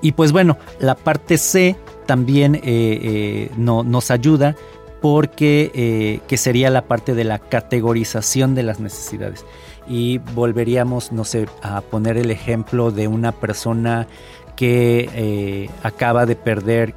Y 0.00 0.12
pues 0.12 0.32
bueno, 0.32 0.56
la 0.78 0.94
parte 0.94 1.38
C 1.38 1.76
también 2.06 2.54
eh, 2.54 2.60
eh, 2.64 3.50
no, 3.56 3.82
nos 3.82 4.10
ayuda 4.10 4.56
porque 5.02 5.70
eh, 5.74 6.20
que 6.26 6.36
sería 6.36 6.70
la 6.70 6.82
parte 6.82 7.14
de 7.14 7.24
la 7.24 7.38
categorización 7.38 8.54
de 8.54 8.62
las 8.62 8.80
necesidades. 8.80 9.44
Y 9.88 10.18
volveríamos, 10.18 11.12
no 11.12 11.24
sé, 11.24 11.46
a 11.62 11.80
poner 11.80 12.16
el 12.16 12.30
ejemplo 12.30 12.90
de 12.90 13.06
una 13.06 13.32
persona 13.32 14.08
que 14.56 15.68
acaba 15.82 16.24
de 16.24 16.34
perder 16.34 16.94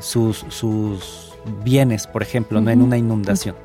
sus, 0.00 0.44
sus, 0.48 1.29
bienes, 1.64 2.06
por 2.06 2.22
ejemplo, 2.22 2.60
¿no? 2.60 2.70
en 2.70 2.82
una 2.82 2.98
inundación. 2.98 3.56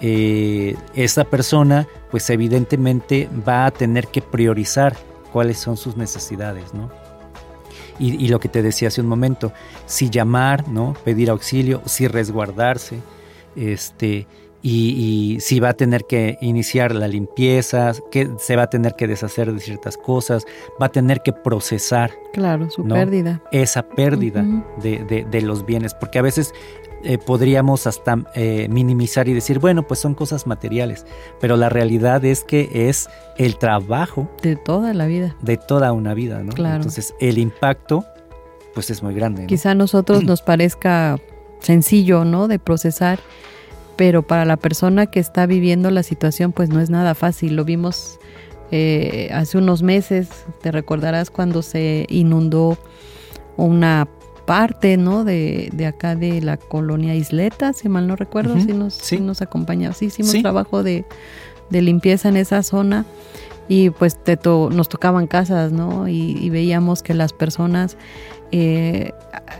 esa 0.00 1.24
persona, 1.24 1.88
pues 2.10 2.28
evidentemente 2.30 3.28
va 3.46 3.66
a 3.66 3.70
tener 3.70 4.08
que 4.08 4.20
priorizar 4.20 4.96
cuáles 5.32 5.58
son 5.58 5.76
sus 5.76 5.96
necesidades, 5.96 6.72
¿no? 6.74 6.90
Y, 7.98 8.28
lo 8.28 8.40
que 8.40 8.48
te 8.48 8.62
decía 8.62 8.88
hace 8.88 9.00
un 9.00 9.06
momento, 9.06 9.52
si 9.86 10.10
llamar, 10.10 10.68
¿no? 10.68 10.94
Pedir 11.04 11.30
auxilio, 11.30 11.80
si 11.86 12.08
resguardarse, 12.08 12.98
este, 13.54 14.26
y, 14.62 15.38
si 15.40 15.60
va 15.60 15.70
a 15.70 15.74
tener 15.74 16.04
que 16.04 16.38
iniciar 16.40 16.94
la 16.94 17.06
limpieza, 17.06 17.92
que 18.10 18.30
se 18.38 18.56
va 18.56 18.62
a 18.62 18.70
tener 18.70 18.94
que 18.96 19.06
deshacer 19.06 19.52
de 19.52 19.60
ciertas 19.60 19.96
cosas, 19.96 20.44
va 20.80 20.86
a 20.86 20.88
tener 20.88 21.20
que 21.20 21.32
procesar. 21.32 22.12
Claro, 22.32 22.70
su 22.70 22.84
pérdida. 22.84 23.42
Esa 23.52 23.88
pérdida 23.88 24.44
de, 24.82 25.26
de, 25.30 25.42
los 25.42 25.66
bienes, 25.66 25.94
porque 25.94 26.18
a 26.18 26.22
veces 26.22 26.52
eh, 27.04 27.18
podríamos 27.18 27.86
hasta 27.86 28.18
eh, 28.34 28.66
minimizar 28.70 29.28
y 29.28 29.34
decir, 29.34 29.58
bueno, 29.58 29.86
pues 29.86 30.00
son 30.00 30.14
cosas 30.14 30.46
materiales, 30.46 31.06
pero 31.40 31.56
la 31.56 31.68
realidad 31.68 32.24
es 32.24 32.44
que 32.44 32.88
es 32.88 33.08
el 33.36 33.56
trabajo. 33.58 34.30
De 34.42 34.56
toda 34.56 34.94
la 34.94 35.06
vida. 35.06 35.36
De 35.42 35.56
toda 35.56 35.92
una 35.92 36.14
vida, 36.14 36.42
¿no? 36.42 36.52
Claro. 36.52 36.76
Entonces, 36.76 37.14
el 37.20 37.38
impacto, 37.38 38.04
pues 38.74 38.90
es 38.90 39.02
muy 39.02 39.14
grande. 39.14 39.46
Quizá 39.46 39.72
a 39.72 39.74
nosotros 39.74 40.24
nos 40.24 40.42
parezca 40.42 41.18
sencillo, 41.60 42.24
¿no? 42.24 42.48
De 42.48 42.58
procesar, 42.58 43.20
pero 43.96 44.22
para 44.22 44.44
la 44.44 44.56
persona 44.56 45.06
que 45.06 45.20
está 45.20 45.46
viviendo 45.46 45.90
la 45.90 46.02
situación, 46.02 46.52
pues 46.52 46.68
no 46.70 46.80
es 46.80 46.90
nada 46.90 47.14
fácil. 47.14 47.56
Lo 47.56 47.64
vimos 47.64 48.18
eh, 48.70 49.30
hace 49.32 49.58
unos 49.58 49.82
meses, 49.82 50.28
te 50.62 50.72
recordarás 50.72 51.30
cuando 51.30 51.62
se 51.62 52.06
inundó 52.08 52.78
una 53.56 54.08
parte, 54.44 54.96
¿no? 54.96 55.24
De, 55.24 55.70
de, 55.72 55.86
acá 55.86 56.14
de 56.14 56.40
la 56.40 56.56
colonia 56.56 57.14
Isleta, 57.14 57.72
si 57.72 57.88
mal 57.88 58.06
no 58.06 58.16
recuerdo, 58.16 58.58
si 58.60 58.72
nos, 58.72 58.94
sí. 58.94 59.20
nos 59.20 59.42
acompañaba. 59.42 59.94
Sí, 59.94 60.06
hicimos 60.06 60.34
trabajo 60.42 60.82
de, 60.82 61.04
limpieza 61.70 62.28
en 62.28 62.36
esa 62.36 62.62
zona 62.62 63.04
y 63.68 63.90
pues 63.90 64.22
te 64.22 64.38
nos 64.44 64.88
tocaban 64.88 65.26
casas, 65.26 65.72
¿no? 65.72 66.08
Y, 66.08 66.50
veíamos 66.50 67.02
que 67.02 67.14
las 67.14 67.32
personas, 67.32 67.96
eh, 68.52 69.12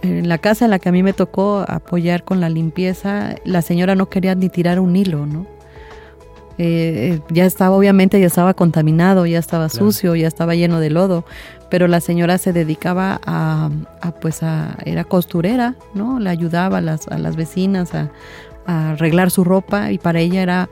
en 0.02 0.28
la 0.28 0.38
casa 0.38 0.64
en 0.66 0.70
la 0.70 0.78
que 0.78 0.90
a 0.90 0.92
mí 0.92 1.02
me 1.02 1.12
tocó 1.12 1.64
apoyar 1.66 2.24
con 2.24 2.40
la 2.40 2.48
limpieza, 2.48 3.34
la 3.44 3.62
señora 3.62 3.94
no 3.94 4.08
quería 4.08 4.34
ni 4.34 4.48
tirar 4.48 4.78
un 4.78 4.94
hilo, 4.94 5.26
¿no? 5.26 5.46
Eh, 6.58 7.20
ya 7.30 7.46
estaba, 7.46 7.76
obviamente, 7.76 8.20
ya 8.20 8.26
estaba 8.26 8.54
contaminado, 8.54 9.26
ya 9.26 9.38
estaba 9.38 9.68
sucio, 9.68 10.14
ya 10.14 10.28
estaba 10.28 10.54
lleno 10.54 10.80
de 10.80 10.90
lodo, 10.90 11.24
pero 11.68 11.88
la 11.88 12.00
señora 12.00 12.38
se 12.38 12.52
dedicaba 12.52 13.20
a, 13.26 13.70
pues, 14.20 14.42
a, 14.42 14.76
era 14.84 15.04
costurera, 15.04 15.74
¿no? 15.94 16.20
Le 16.20 16.30
ayudaba 16.30 16.78
a 16.78 16.80
las, 16.80 17.08
a 17.08 17.18
las 17.18 17.36
vecinas 17.36 17.94
a, 17.94 18.10
arreglar 18.66 19.30
su 19.30 19.44
ropa 19.44 19.92
y 19.92 19.98
para 19.98 20.20
ella 20.20 20.40
era 20.42 20.70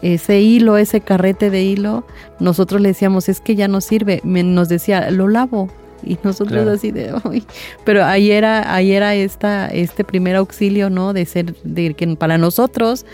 ese 0.00 0.40
hilo, 0.40 0.76
ese 0.76 1.00
carrete 1.00 1.50
de 1.50 1.64
hilo, 1.64 2.06
nosotros 2.38 2.80
le 2.80 2.90
decíamos, 2.90 3.28
es 3.28 3.40
que 3.40 3.56
ya 3.56 3.66
no 3.66 3.80
sirve, 3.80 4.20
nos 4.22 4.68
decía, 4.68 5.10
lo 5.10 5.26
lavo, 5.26 5.68
y 6.04 6.18
nosotros 6.22 6.66
así 6.68 6.90
de 6.90 7.12
hoy 7.24 7.44
pero 7.84 8.04
ahí 8.04 8.30
era 8.30 8.74
ahí 8.74 8.92
era 8.92 9.14
esta 9.14 9.68
este 9.68 10.04
primer 10.04 10.36
auxilio 10.36 10.90
no 10.90 11.12
de 11.12 11.24
ser 11.26 11.54
de 11.62 11.94
que 11.94 12.16
para 12.16 12.38
nosotros 12.38 13.06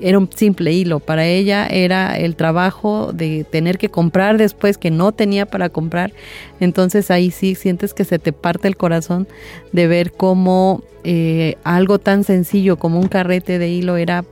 era 0.00 0.18
un 0.18 0.30
simple 0.32 0.72
hilo. 0.72 1.00
Para 1.00 1.26
ella 1.26 1.66
era 1.66 2.16
el 2.16 2.36
trabajo 2.36 3.12
de 3.12 3.44
tener 3.44 3.78
que 3.78 3.88
comprar 3.88 4.38
después 4.38 4.78
que 4.78 4.90
no 4.90 5.12
tenía 5.12 5.46
para 5.46 5.68
comprar. 5.68 6.12
Entonces 6.60 7.10
ahí 7.10 7.30
sí 7.30 7.54
sientes 7.54 7.94
que 7.94 8.04
se 8.04 8.18
te 8.18 8.32
parte 8.32 8.68
el 8.68 8.76
corazón 8.76 9.28
de 9.72 9.86
ver 9.86 10.12
cómo 10.12 10.82
eh, 11.04 11.56
algo 11.64 11.98
tan 11.98 12.24
sencillo 12.24 12.76
como 12.76 13.00
un 13.00 13.08
carrete 13.08 13.58
de 13.58 13.68
hilo 13.68 13.96
era 13.96 14.24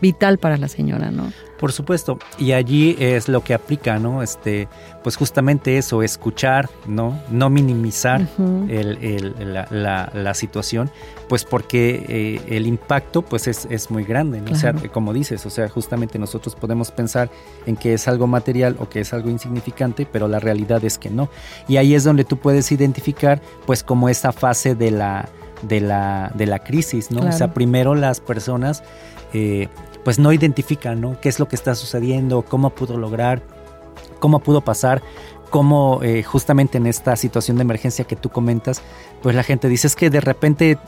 vital 0.00 0.38
para 0.38 0.56
la 0.56 0.68
señora, 0.68 1.10
¿no? 1.10 1.32
Por 1.60 1.72
supuesto, 1.72 2.18
y 2.38 2.52
allí 2.52 2.96
es 2.98 3.28
lo 3.28 3.44
que 3.44 3.52
aplica, 3.52 3.98
¿no? 3.98 4.22
Este, 4.22 4.66
pues 5.02 5.16
justamente 5.16 5.76
eso, 5.76 6.02
escuchar, 6.02 6.70
¿no? 6.86 7.20
No 7.30 7.50
minimizar 7.50 8.26
la, 9.68 10.32
situación, 10.32 10.90
pues 11.28 11.44
porque 11.44 12.06
eh, 12.08 12.56
el 12.56 12.66
impacto 12.66 13.20
pues 13.20 13.46
es, 13.46 13.66
es 13.68 13.90
muy 13.90 14.04
grande, 14.04 14.40
¿no? 14.40 14.52
O 14.52 14.54
sea, 14.54 14.72
como 14.90 15.12
dices, 15.12 15.44
o 15.44 15.50
sea, 15.50 15.68
justamente 15.68 16.18
nosotros 16.18 16.56
podemos 16.56 16.90
pensar 16.92 17.28
en 17.66 17.76
que 17.76 17.92
es 17.92 18.08
algo 18.08 18.26
material 18.26 18.76
o 18.78 18.88
que 18.88 19.00
es 19.00 19.12
algo 19.12 19.28
insignificante, 19.28 20.06
pero 20.10 20.28
la 20.28 20.40
realidad 20.40 20.82
es 20.82 20.96
que 20.96 21.10
no. 21.10 21.28
Y 21.68 21.76
ahí 21.76 21.94
es 21.94 22.04
donde 22.04 22.24
tú 22.24 22.38
puedes 22.38 22.72
identificar 22.72 23.42
pues 23.66 23.82
como 23.82 24.08
esa 24.08 24.32
fase 24.32 24.74
de 24.74 24.92
la, 24.92 25.28
de 25.60 25.82
la, 25.82 26.32
de 26.34 26.46
la 26.46 26.60
crisis, 26.60 27.10
¿no? 27.10 27.28
O 27.28 27.32
sea, 27.32 27.52
primero 27.52 27.94
las 27.94 28.18
personas... 28.20 28.82
Eh, 29.34 29.68
pues 30.04 30.18
no 30.18 30.32
identifican, 30.32 31.00
¿no? 31.00 31.20
¿Qué 31.20 31.28
es 31.28 31.38
lo 31.38 31.48
que 31.48 31.56
está 31.56 31.74
sucediendo? 31.74 32.42
¿Cómo 32.42 32.70
pudo 32.70 32.96
lograr? 32.96 33.42
¿Cómo 34.18 34.40
pudo 34.40 34.60
pasar? 34.60 35.02
cómo 35.50 36.00
eh, 36.02 36.22
justamente 36.22 36.78
en 36.78 36.86
esta 36.86 37.16
situación 37.16 37.56
de 37.56 37.62
emergencia 37.62 38.06
que 38.06 38.16
tú 38.16 38.30
comentas, 38.30 38.82
pues 39.20 39.34
la 39.34 39.42
gente 39.42 39.68
dice 39.68 39.88
es 39.88 39.96
que 39.96 40.08
de 40.08 40.20
repente 40.20 40.78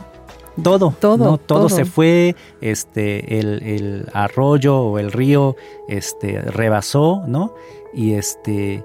todo, 0.62 0.94
todo, 0.98 1.38
todo, 1.38 1.68
se 1.68 1.84
fue, 1.84 2.36
este, 2.60 3.38
el, 3.40 3.62
el, 3.62 4.08
arroyo 4.12 4.78
o 4.78 4.98
el 4.98 5.10
río, 5.10 5.56
este, 5.88 6.40
rebasó, 6.42 7.22
¿no? 7.26 7.54
Y 7.94 8.14
este, 8.14 8.84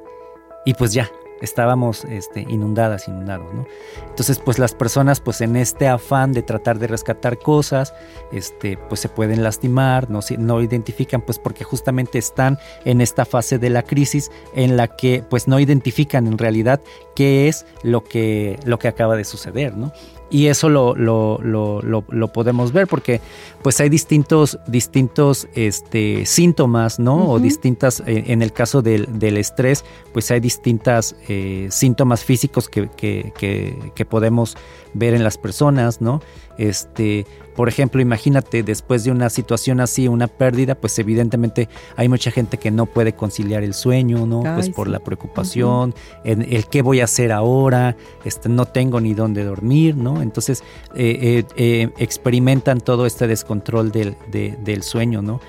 y 0.65 0.73
pues 0.75 0.93
ya, 0.93 1.11
estábamos 1.41 2.05
este, 2.05 2.41
inundadas, 2.41 3.07
inundados, 3.07 3.53
¿no? 3.53 3.65
Entonces, 4.09 4.39
pues 4.39 4.59
las 4.59 4.73
personas, 4.73 5.19
pues 5.19 5.41
en 5.41 5.55
este 5.55 5.87
afán 5.87 6.33
de 6.33 6.43
tratar 6.43 6.79
de 6.79 6.87
rescatar 6.87 7.37
cosas, 7.37 7.93
este, 8.31 8.77
pues 8.77 9.01
se 9.01 9.09
pueden 9.09 9.43
lastimar, 9.43 10.09
no, 10.09 10.19
no 10.37 10.61
identifican, 10.61 11.21
pues 11.21 11.39
porque 11.39 11.63
justamente 11.63 12.17
están 12.17 12.57
en 12.85 13.01
esta 13.01 13.25
fase 13.25 13.59
de 13.59 13.69
la 13.69 13.83
crisis 13.83 14.31
en 14.53 14.77
la 14.77 14.87
que, 14.87 15.23
pues 15.29 15.47
no 15.47 15.59
identifican 15.59 16.27
en 16.27 16.37
realidad 16.37 16.81
qué 17.15 17.47
es 17.47 17.65
lo 17.83 18.03
que, 18.03 18.59
lo 18.65 18.79
que 18.79 18.87
acaba 18.87 19.15
de 19.15 19.23
suceder, 19.23 19.75
¿no? 19.75 19.91
Y 20.29 20.47
eso 20.47 20.69
lo, 20.69 20.95
lo, 20.95 21.39
lo, 21.41 21.81
lo, 21.81 22.27
podemos 22.27 22.73
ver 22.73 22.87
porque 22.87 23.21
pues 23.61 23.79
hay 23.79 23.89
distintos, 23.89 24.59
distintos 24.67 25.47
este, 25.55 26.25
síntomas, 26.25 26.99
¿no? 26.99 27.29
O 27.29 27.39
distintas, 27.39 28.01
eh, 28.05 28.25
en 28.27 28.41
el 28.41 28.51
caso 28.51 28.81
del, 28.81 29.19
del, 29.19 29.37
estrés, 29.37 29.85
pues 30.13 30.29
hay 30.31 30.39
distintas 30.39 31.15
eh, 31.27 31.67
síntomas 31.71 32.23
físicos 32.23 32.67
que, 32.67 32.89
que, 32.89 33.31
que, 33.37 33.91
que 33.95 34.05
podemos 34.05 34.57
ver 34.93 35.13
en 35.13 35.23
las 35.23 35.37
personas, 35.37 36.01
¿no? 36.01 36.21
Este, 36.57 37.25
por 37.57 37.69
ejemplo, 37.69 38.01
imagínate 38.01 38.61
después 38.61 39.03
de 39.03 39.09
una 39.09 39.31
situación 39.31 39.79
así, 39.79 40.07
una 40.07 40.27
pérdida, 40.27 40.75
pues 40.75 40.97
evidentemente 40.99 41.67
hay 41.95 42.07
mucha 42.07 42.29
gente 42.29 42.59
que 42.59 42.69
no 42.69 42.85
puede 42.85 43.13
conciliar 43.13 43.63
el 43.63 43.73
sueño, 43.73 44.27
¿no? 44.27 44.43
pues 44.53 44.69
por 44.69 44.87
la 44.87 44.99
preocupación, 44.99 45.95
el 46.23 46.67
qué 46.67 46.83
voy 46.83 46.99
a 46.99 47.05
hacer 47.05 47.31
ahora, 47.31 47.97
este, 48.25 48.47
no 48.47 48.65
tengo 48.65 49.01
ni 49.01 49.15
dónde 49.15 49.43
dormir, 49.43 49.95
¿no? 49.95 50.21
Entonces 50.21 50.63
eh, 50.95 51.17
eh, 51.19 51.43
eh, 51.55 51.89
experimentan 51.97 52.79
todo 52.79 53.07
este 53.07 53.25
descontrol 53.25 53.91
del, 53.91 54.15
del 54.29 54.83
sueño, 54.83 55.23
¿no? 55.23 55.39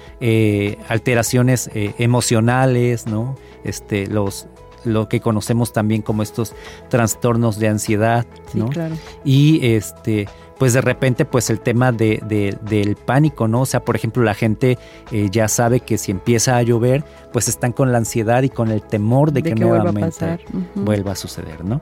alteraciones 0.88 1.70
emocionales, 1.74 3.06
¿no? 3.06 3.36
Este, 3.64 4.06
los 4.06 4.46
lo 4.88 5.08
que 5.08 5.20
conocemos 5.20 5.72
también 5.72 6.02
como 6.02 6.22
estos 6.22 6.54
trastornos 6.88 7.58
de 7.58 7.68
ansiedad, 7.68 8.26
¿no? 8.54 8.68
claro. 8.68 8.96
Y 9.24 9.64
este 9.66 10.26
pues 10.58 10.72
de 10.72 10.80
repente 10.80 11.24
pues 11.24 11.50
el 11.50 11.60
tema 11.60 11.92
de, 11.92 12.20
del 12.60 12.96
pánico, 12.96 13.48
¿no? 13.48 13.62
O 13.62 13.66
sea, 13.66 13.84
por 13.84 13.96
ejemplo, 13.96 14.22
la 14.24 14.34
gente 14.34 14.76
eh, 15.12 15.28
ya 15.30 15.48
sabe 15.48 15.80
que 15.80 15.96
si 15.98 16.10
empieza 16.10 16.56
a 16.56 16.62
llover, 16.62 17.04
pues 17.32 17.48
están 17.48 17.72
con 17.72 17.92
la 17.92 17.98
ansiedad 17.98 18.42
y 18.42 18.48
con 18.48 18.70
el 18.70 18.82
temor 18.82 19.32
de, 19.32 19.42
que, 19.42 19.54
nuevamente 19.54 20.40
vuelva 20.74 21.12
a, 21.12 21.16
suceder, 21.16 21.64
¿no? 21.64 21.80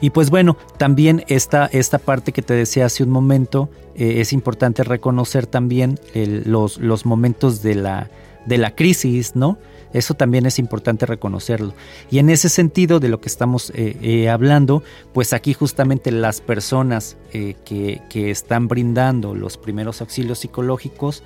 Y 0.00 0.10
pues 0.10 0.30
bueno, 0.30 0.56
también 0.76 1.24
esta, 1.26 1.66
esta 1.66 1.98
parte 1.98 2.32
que 2.32 2.42
te 2.42 2.54
decía 2.54 2.86
hace 2.86 3.02
un 3.02 3.10
momento, 3.10 3.70
eh, 3.94 4.20
es 4.20 4.32
importante 4.32 4.84
reconocer 4.84 5.46
también 5.46 5.98
los, 6.14 6.78
los 6.78 7.06
momentos 7.06 7.62
de 7.62 7.74
la, 7.74 8.10
de 8.44 8.58
la 8.58 8.74
crisis, 8.74 9.34
¿no? 9.34 9.58
Eso 9.92 10.14
también 10.14 10.46
es 10.46 10.58
importante 10.58 11.06
reconocerlo. 11.06 11.74
Y 12.10 12.18
en 12.18 12.30
ese 12.30 12.48
sentido 12.48 13.00
de 13.00 13.08
lo 13.08 13.20
que 13.20 13.28
estamos 13.28 13.70
eh, 13.70 13.96
eh, 14.02 14.28
hablando, 14.28 14.82
pues 15.12 15.32
aquí 15.32 15.54
justamente 15.54 16.10
las 16.10 16.40
personas 16.40 17.16
eh, 17.32 17.54
que, 17.64 18.00
están 18.30 18.66
brindando 18.66 19.34
los 19.34 19.56
primeros 19.56 20.00
auxilios 20.00 20.40
psicológicos, 20.40 21.22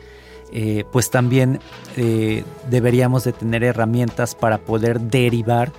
pues 0.90 1.11
también 1.11 1.61
deberíamos 2.69 3.23
de 3.23 3.33
tener 3.33 3.62
herramientas 3.62 4.35
para 4.35 4.59
poder 4.59 5.00
derivar 5.00 5.73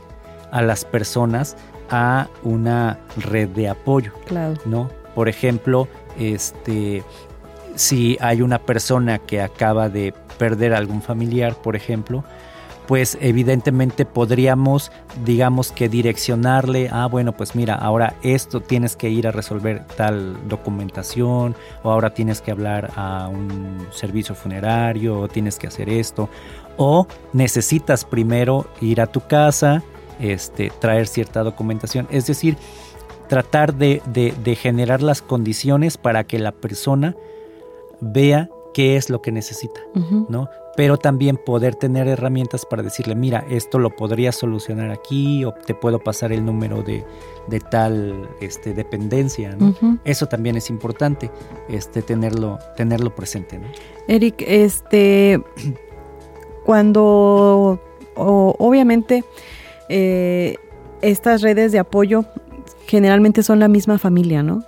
a 0.52 0.62
las 0.62 0.86
personas 0.86 1.58
a 1.90 2.30
una 2.44 2.98
red 3.18 3.50
de 3.50 3.68
apoyo. 3.68 4.14
Claro. 4.26 4.56
¿no? 4.66 4.90
Por 5.14 5.28
ejemplo, 5.28 5.90
este, 6.18 7.04
si 7.76 8.18
hay 8.22 8.42
una 8.42 8.60
persona 8.60 9.20
que 9.20 9.42
acaba 9.42 9.90
de 9.90 10.14
perder 10.38 10.74
algún 10.74 11.02
familiar, 11.02 11.56
por 11.56 11.76
ejemplo, 11.76 12.24
pues 12.92 13.18
evidentemente 13.22 14.04
podríamos, 14.06 14.92
digamos 15.24 15.72
que 15.72 15.88
direccionarle, 15.88 16.90
ah, 16.92 17.08
bueno, 17.08 17.32
pues 17.32 17.56
mira, 17.56 17.76
ahora 17.76 18.16
esto 18.22 18.60
tienes 18.60 18.98
que 18.98 19.10
ir 19.10 19.30
a 19.30 19.32
resolver 19.32 19.86
tal 19.96 20.50
documentación, 20.50 21.56
o 21.84 21.90
ahora 21.90 22.14
tienes 22.14 22.42
que 22.42 22.52
hablar 22.52 22.92
a 22.98 23.30
un 23.30 23.88
servicio 23.92 24.36
funerario, 24.36 25.22
o 25.22 25.30
tienes 25.30 25.58
que 25.58 25.68
hacer 25.68 25.88
esto, 25.88 26.28
o 26.76 27.08
necesitas 27.32 28.04
primero 28.04 28.66
ir 28.82 29.00
a 29.00 29.08
tu 29.08 29.22
casa, 29.22 29.84
este, 30.20 30.70
traer 30.82 31.08
cierta 31.08 31.44
documentación, 31.44 32.10
es 32.12 32.28
decir, 32.28 32.58
tratar 33.30 33.74
de, 33.74 34.02
de 34.06 34.56
generar 34.58 35.02
las 35.02 35.22
condiciones 35.22 35.98
para 35.98 36.26
que 36.26 36.40
la 36.40 36.52
persona 36.52 37.16
vea 38.02 38.50
qué 38.74 38.98
es 38.98 39.10
lo 39.10 39.22
que 39.22 39.32
necesita, 39.32 39.80
¿no? 40.28 40.50
Pero 40.76 40.98
también 40.98 41.38
poder 41.38 41.76
tener 41.76 42.08
herramientas 42.08 42.66
para 42.66 42.82
decirle, 42.82 43.16
mira, 43.16 43.46
esto 43.50 43.78
lo 43.78 43.90
podría 43.90 44.32
solucionar 44.32 44.90
aquí 44.90 45.44
o 45.44 45.54
te 45.54 45.74
puedo 45.76 46.00
pasar 46.00 46.32
el 46.32 46.46
número 46.46 46.82
de, 46.82 47.04
tal 47.70 48.30
este, 48.40 48.74
dependencia, 48.74 49.56
¿no? 49.56 49.76
Eso 50.06 50.28
también 50.28 50.56
es 50.56 50.70
importante, 50.70 51.30
este, 51.68 52.02
tenerlo, 52.02 52.58
tenerlo 52.78 53.14
presente, 53.14 53.60
¿no? 53.60 53.68
Eric, 54.08 54.44
este, 54.48 55.44
cuando 56.66 57.80
obviamente 58.16 59.26
eh, 59.90 60.56
estas 61.02 61.42
redes 61.42 61.72
de 61.72 61.80
apoyo 61.80 62.26
generalmente 62.88 63.44
son 63.44 63.60
la 63.60 63.68
misma 63.68 63.98
familia, 63.98 64.44
¿no? 64.44 64.64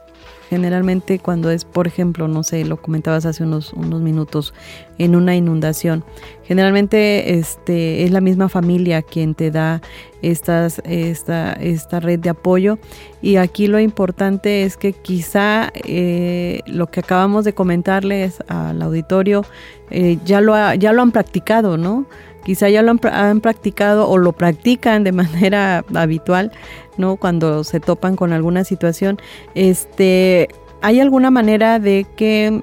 Generalmente 0.53 1.17
cuando 1.17 1.49
es, 1.49 1.65
por 1.65 1.87
ejemplo, 1.87 2.27
no 2.27 2.43
sé, 2.43 2.63
lo 2.63 2.77
comentabas 2.79 3.25
hace 3.25 3.43
unos, 3.43 3.73
unos 3.73 4.01
minutos, 4.01 4.53
en 4.99 5.15
una 5.15 5.35
inundación, 5.35 6.03
generalmente 6.43 7.39
este, 7.39 8.03
es 8.03 8.11
la 8.11 8.21
misma 8.21 8.49
familia 8.49 9.01
quien 9.01 9.33
te 9.33 9.49
da 9.49 9.81
estas, 10.21 10.79
esta, 10.85 11.53
esta 11.53 11.99
red 11.99 12.19
de 12.19 12.29
apoyo 12.29 12.77
y 13.19 13.37
aquí 13.37 13.65
lo 13.65 13.79
importante 13.79 14.61
es 14.61 14.77
que 14.77 14.93
quizá 14.93 15.71
eh, 15.73 16.59
lo 16.67 16.85
que 16.85 16.99
acabamos 16.99 17.45
de 17.45 17.55
comentarles 17.55 18.43
al 18.47 18.79
auditorio 18.83 19.43
eh, 19.89 20.19
ya, 20.23 20.39
lo 20.39 20.53
ya 20.75 20.93
lo 20.93 21.01
han 21.01 21.11
practicado, 21.11 21.77
¿no? 21.77 22.05
Quizá 22.43 22.69
ya 22.69 22.81
lo 22.81 22.95
han, 23.11 23.41
practicado 23.41 24.09
o 24.09 24.17
lo 24.17 24.31
practican 24.31 25.03
de 25.03 25.11
manera 25.23 25.83
habitual, 25.93 26.51
¿no? 26.97 27.15
Cuando 27.17 27.63
se 27.63 27.79
topan 27.79 28.15
con 28.15 28.33
alguna 28.33 28.63
situación, 28.63 29.19
este, 29.55 30.49
¿hay 30.81 30.99
alguna 30.99 31.31
manera 31.31 31.79
de 31.79 32.05
que 32.15 32.61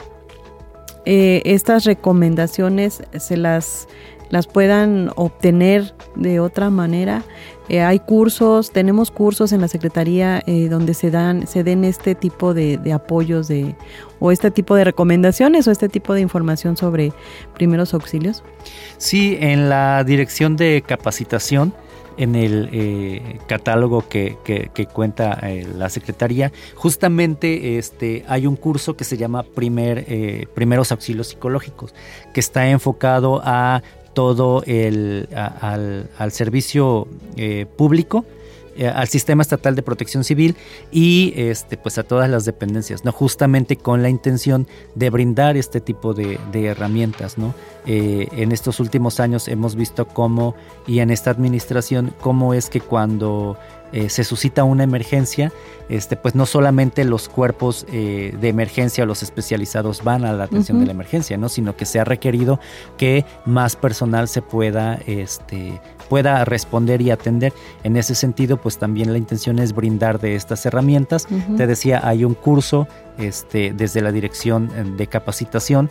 eh, 1.07 1.43
estas 1.45 1.85
recomendaciones 1.85 3.03
se 3.19 3.37
las, 3.37 3.89
las 4.31 4.47
puedan 4.47 5.11
obtener 5.17 5.95
de 6.17 6.41
otra 6.41 6.71
manera? 6.71 7.23
Eh, 7.71 7.83
hay 7.83 8.01
cursos, 8.01 8.73
tenemos 8.73 9.13
cursos 9.13 9.53
en 9.53 9.61
la 9.61 9.69
Secretaría 9.69 10.43
eh, 10.47 10.69
donde 10.69 10.93
se 10.93 11.13
dan, 11.13 11.47
se 11.47 11.63
den 11.63 11.85
este 11.85 12.17
tipo 12.17 12.53
de, 12.53 12.79
de, 12.79 12.93
apoyos 12.93 13.47
de, 13.47 13.77
o 14.19 14.33
este 14.33 14.51
tipo 14.51 14.75
de 14.75 14.83
recomendaciones 14.83 15.69
o 15.69 15.71
este 15.71 15.89
tipo 15.89 16.13
de 16.15 16.21
información 16.21 16.77
sobre 16.77 17.13
primeros 17.55 17.95
auxilios. 17.95 18.43
Sí, 18.99 19.39
en 19.41 19.69
la 19.69 20.03
dirección 20.03 20.57
de 20.57 20.83
capacitación 20.85 21.73
en 22.17 22.35
el 22.35 22.69
eh, 22.73 23.39
catálogo 23.47 24.07
que, 24.09 24.37
cuenta 24.93 25.39
eh, 25.43 25.67
la 25.79 25.89
Secretaría, 25.89 26.53
justamente 26.75 27.79
este, 27.79 28.25
hay 28.27 28.49
un 28.49 28.57
curso 28.57 28.97
que 28.97 29.05
se 29.05 29.17
llama 29.17 29.45
Primer, 29.45 30.49
Primeros 30.53 30.91
Auxilios 30.91 31.29
Psicológicos, 31.29 31.95
que 32.35 32.41
está 32.41 32.69
enfocado 32.69 33.41
a 33.45 33.83
todo 34.21 34.63
el, 34.67 35.29
al, 35.35 36.11
al, 36.19 36.33
servicio 36.33 37.09
público 37.77 38.27
eh, 38.77 38.87
al 38.87 39.09
sistema 39.09 39.43
estatal 39.43 39.75
de 39.75 39.83
protección 39.83 40.23
civil 40.23 40.57
y 40.93 41.33
este 41.37 41.77
pues 41.77 41.99
a 41.99 42.03
todas 42.03 42.31
las 42.31 42.45
dependencias 42.45 43.05
no 43.05 43.11
justamente 43.11 43.75
con 43.75 44.01
la 44.01 44.09
intención 44.09 44.69
de 44.95 45.11
brindar 45.11 45.57
este 45.57 45.81
tipo 45.81 46.15
de, 46.15 46.39
herramientas 46.55 47.37
no 47.37 47.53
eh, 47.85 48.29
en 48.31 48.53
estos 48.53 48.79
últimos 48.79 49.19
años 49.19 49.49
hemos 49.49 49.75
visto 49.75 50.07
cómo 50.07 50.55
y 50.87 51.01
en 51.01 51.11
esta 51.11 51.31
administración 51.31 52.15
cómo 52.21 52.55
es 52.55 52.71
que 52.71 52.81
cuando 52.81 53.59
eh, 53.93 54.09
se 54.09 54.25
suscita 54.25 54.65
una 54.65 54.85
emergencia, 54.85 55.53
este, 55.89 56.17
pues 56.17 56.35
no 56.35 56.47
solamente 56.47 57.05
los 57.05 57.29
cuerpos 57.29 57.87
eh, 57.93 58.37
de 58.41 58.49
emergencia 58.49 59.05
o 59.05 59.07
los 59.07 59.23
especializados 59.23 60.05
van 60.05 60.25
a 60.25 60.33
la 60.33 60.45
atención 60.45 60.79
de 60.81 60.87
la 60.87 60.93
emergencia, 60.93 61.37
¿no? 61.37 61.49
sino 61.49 61.77
que 61.77 61.85
se 61.87 61.99
ha 61.99 62.05
requerido 62.05 62.61
que 62.97 63.25
más 63.47 63.75
personal 63.75 64.29
se 64.29 64.43
pueda, 64.43 65.01
este, 65.07 65.81
pueda 66.09 66.45
responder 66.45 67.01
y 67.03 67.11
atender. 67.11 67.53
En 67.83 67.97
ese 67.97 68.15
sentido, 68.15 68.59
pues 68.59 68.79
también 68.79 69.13
la 69.13 69.19
intención 69.19 69.59
es 69.59 69.75
brindar 69.75 70.21
de 70.21 70.37
estas 70.37 70.65
herramientas. 70.67 71.27
Te 71.57 71.67
decía, 71.67 72.01
hay 72.05 72.25
un 72.25 72.35
curso 72.35 72.87
este, 73.19 73.73
desde 73.73 74.01
la 74.01 74.13
dirección 74.13 74.97
de 74.97 75.07
capacitación 75.09 75.91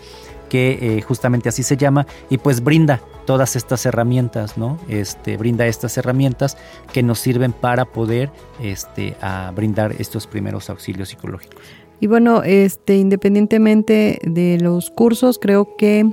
que 0.49 0.97
eh, 0.97 1.01
justamente 1.01 1.49
así 1.49 1.63
se 1.63 1.77
llama, 1.77 2.05
y 2.29 2.37
pues 2.37 2.63
brinda 2.63 3.01
todas 3.25 3.55
estas 3.55 3.85
herramientas, 3.85 4.57
¿no? 4.57 4.77
Este, 4.89 5.37
brinda 5.37 5.67
estas 5.67 5.97
herramientas 5.97 6.57
que 6.91 7.03
nos 7.03 7.19
sirven 7.19 7.53
para 7.53 7.85
poder 7.85 8.31
este, 8.61 9.15
brindar 9.55 9.93
estos 9.99 10.27
primeros 10.27 10.69
auxilios 10.69 11.09
psicológicos. 11.09 11.63
Y 11.99 12.07
bueno, 12.07 12.43
este, 12.43 12.97
independientemente 12.97 14.19
de 14.23 14.57
los 14.59 14.89
cursos, 14.89 15.37
creo 15.37 15.75
que 15.77 16.09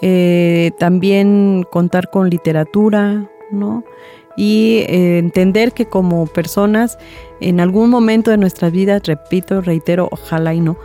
eh, 0.00 0.72
también 0.78 1.64
contar 1.70 2.10
con 2.10 2.28
literatura, 2.28 3.30
¿no? 3.50 3.84
Y 4.38 4.84
eh, 4.86 5.18
entender 5.18 5.72
que 5.72 5.86
como 5.86 6.28
personas, 6.28 6.96
en 7.40 7.58
algún 7.58 7.90
momento 7.90 8.30
de 8.30 8.36
nuestras 8.36 8.70
vidas, 8.70 9.02
repito, 9.04 9.62
reitero, 9.62 10.08
ojalá 10.12 10.54
y 10.54 10.60
no, 10.60 10.76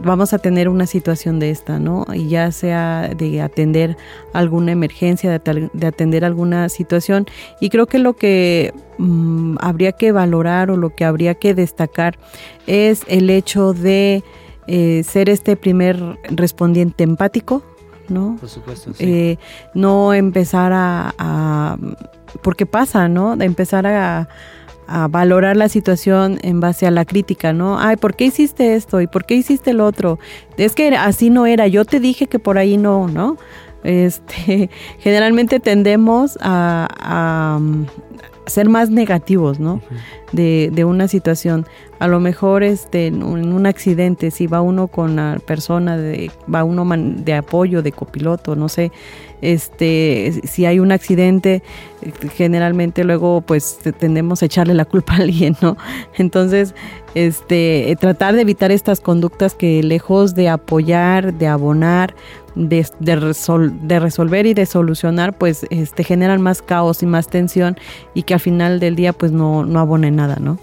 vamos 0.00 0.32
a 0.32 0.38
tener 0.38 0.68
una 0.68 0.86
situación 0.86 1.40
de 1.40 1.50
esta, 1.50 1.80
¿no? 1.80 2.06
Y 2.14 2.28
ya 2.28 2.52
sea 2.52 3.10
de 3.16 3.40
atender 3.40 3.96
alguna 4.32 4.70
emergencia, 4.70 5.28
de, 5.40 5.86
atender 5.88 6.24
alguna 6.24 6.68
situación. 6.68 7.26
Y 7.60 7.68
creo 7.70 7.86
que 7.86 7.98
lo 7.98 8.14
que 8.14 8.72
mm, 8.98 9.56
habría 9.60 9.90
que 9.90 10.12
valorar 10.12 10.70
o 10.70 10.76
lo 10.76 10.94
que 10.94 11.04
habría 11.04 11.34
que 11.34 11.52
destacar 11.52 12.16
es 12.68 13.02
el 13.08 13.28
hecho 13.28 13.72
de 13.72 14.22
eh, 14.68 15.02
ser 15.02 15.28
este 15.28 15.56
primer 15.56 16.16
respondiente 16.30 17.02
empático, 17.02 17.64
¿no? 18.08 18.36
Por 18.38 18.48
supuesto, 18.48 18.94
sí. 18.94 19.04
Eh, 19.04 19.38
no 19.74 20.14
empezar 20.14 20.70
a, 20.72 21.76
porque 22.42 22.66
pasa, 22.66 23.08
¿no? 23.08 23.36
De 23.36 23.44
empezar 23.44 23.86
a, 23.86 24.28
a, 24.86 25.08
valorar 25.08 25.56
la 25.56 25.68
situación 25.68 26.38
en 26.42 26.60
base 26.60 26.86
a 26.86 26.90
la 26.90 27.04
crítica, 27.04 27.52
¿no? 27.52 27.78
Ay, 27.78 27.96
¿por 27.96 28.14
qué 28.14 28.26
hiciste 28.26 28.74
esto? 28.74 29.00
¿Y 29.00 29.06
por 29.06 29.24
qué 29.24 29.34
hiciste 29.34 29.70
el 29.70 29.80
otro? 29.80 30.18
Es 30.56 30.74
que 30.74 30.96
así 30.96 31.30
no 31.30 31.46
era, 31.46 31.66
yo 31.66 31.84
te 31.84 32.00
dije 32.00 32.26
que 32.26 32.38
por 32.38 32.58
ahí 32.58 32.76
no, 32.76 33.08
¿no? 33.08 33.36
Este, 33.84 34.70
generalmente 34.98 35.60
tendemos 35.60 36.38
a, 36.40 36.88
a, 36.98 37.60
ser 38.50 38.68
más 38.68 38.90
negativos, 38.90 39.58
¿no? 39.58 39.80
de, 40.32 40.70
de, 40.72 40.84
una 40.84 41.08
situación. 41.08 41.66
A 41.98 42.08
lo 42.08 42.20
mejor 42.20 42.62
este, 42.62 43.06
en 43.08 43.22
un 43.22 43.66
accidente, 43.66 44.30
si 44.30 44.46
va 44.46 44.60
uno 44.60 44.88
con 44.88 45.16
la 45.16 45.38
persona, 45.44 45.96
de, 45.96 46.30
va 46.52 46.64
uno 46.64 46.86
de 46.96 47.34
apoyo, 47.34 47.82
de 47.82 47.92
copiloto, 47.92 48.56
no 48.56 48.68
sé, 48.68 48.90
este, 49.42 50.40
si 50.44 50.66
hay 50.66 50.80
un 50.80 50.92
accidente, 50.92 51.62
generalmente 52.34 53.04
luego 53.04 53.40
pues 53.40 53.78
tendemos 53.98 54.42
a 54.42 54.46
echarle 54.46 54.74
la 54.74 54.84
culpa 54.84 55.14
a 55.14 55.16
alguien, 55.16 55.56
¿no? 55.60 55.76
Entonces, 56.16 56.74
este, 57.14 57.96
tratar 58.00 58.34
de 58.34 58.42
evitar 58.42 58.70
estas 58.70 59.00
conductas 59.00 59.54
que 59.54 59.82
lejos 59.82 60.34
de 60.34 60.48
apoyar, 60.48 61.34
de 61.34 61.48
abonar, 61.48 62.14
de, 62.54 62.86
de, 62.98 63.16
resol, 63.16 63.72
de, 63.86 64.00
resolver 64.00 64.46
y 64.46 64.54
de 64.54 64.66
solucionar, 64.66 65.36
pues 65.36 65.66
este, 65.70 66.04
generan 66.04 66.42
más 66.42 66.62
caos 66.62 67.02
y 67.02 67.06
más 67.06 67.28
tensión 67.28 67.76
y 68.14 68.22
que 68.24 68.34
al 68.34 68.40
final 68.40 68.80
del 68.80 68.96
día 68.96 69.12
pues 69.12 69.32
no, 69.32 69.64
no 69.64 69.80
abonen 69.80 70.16
nada, 70.16 70.36
¿no? 70.40 70.58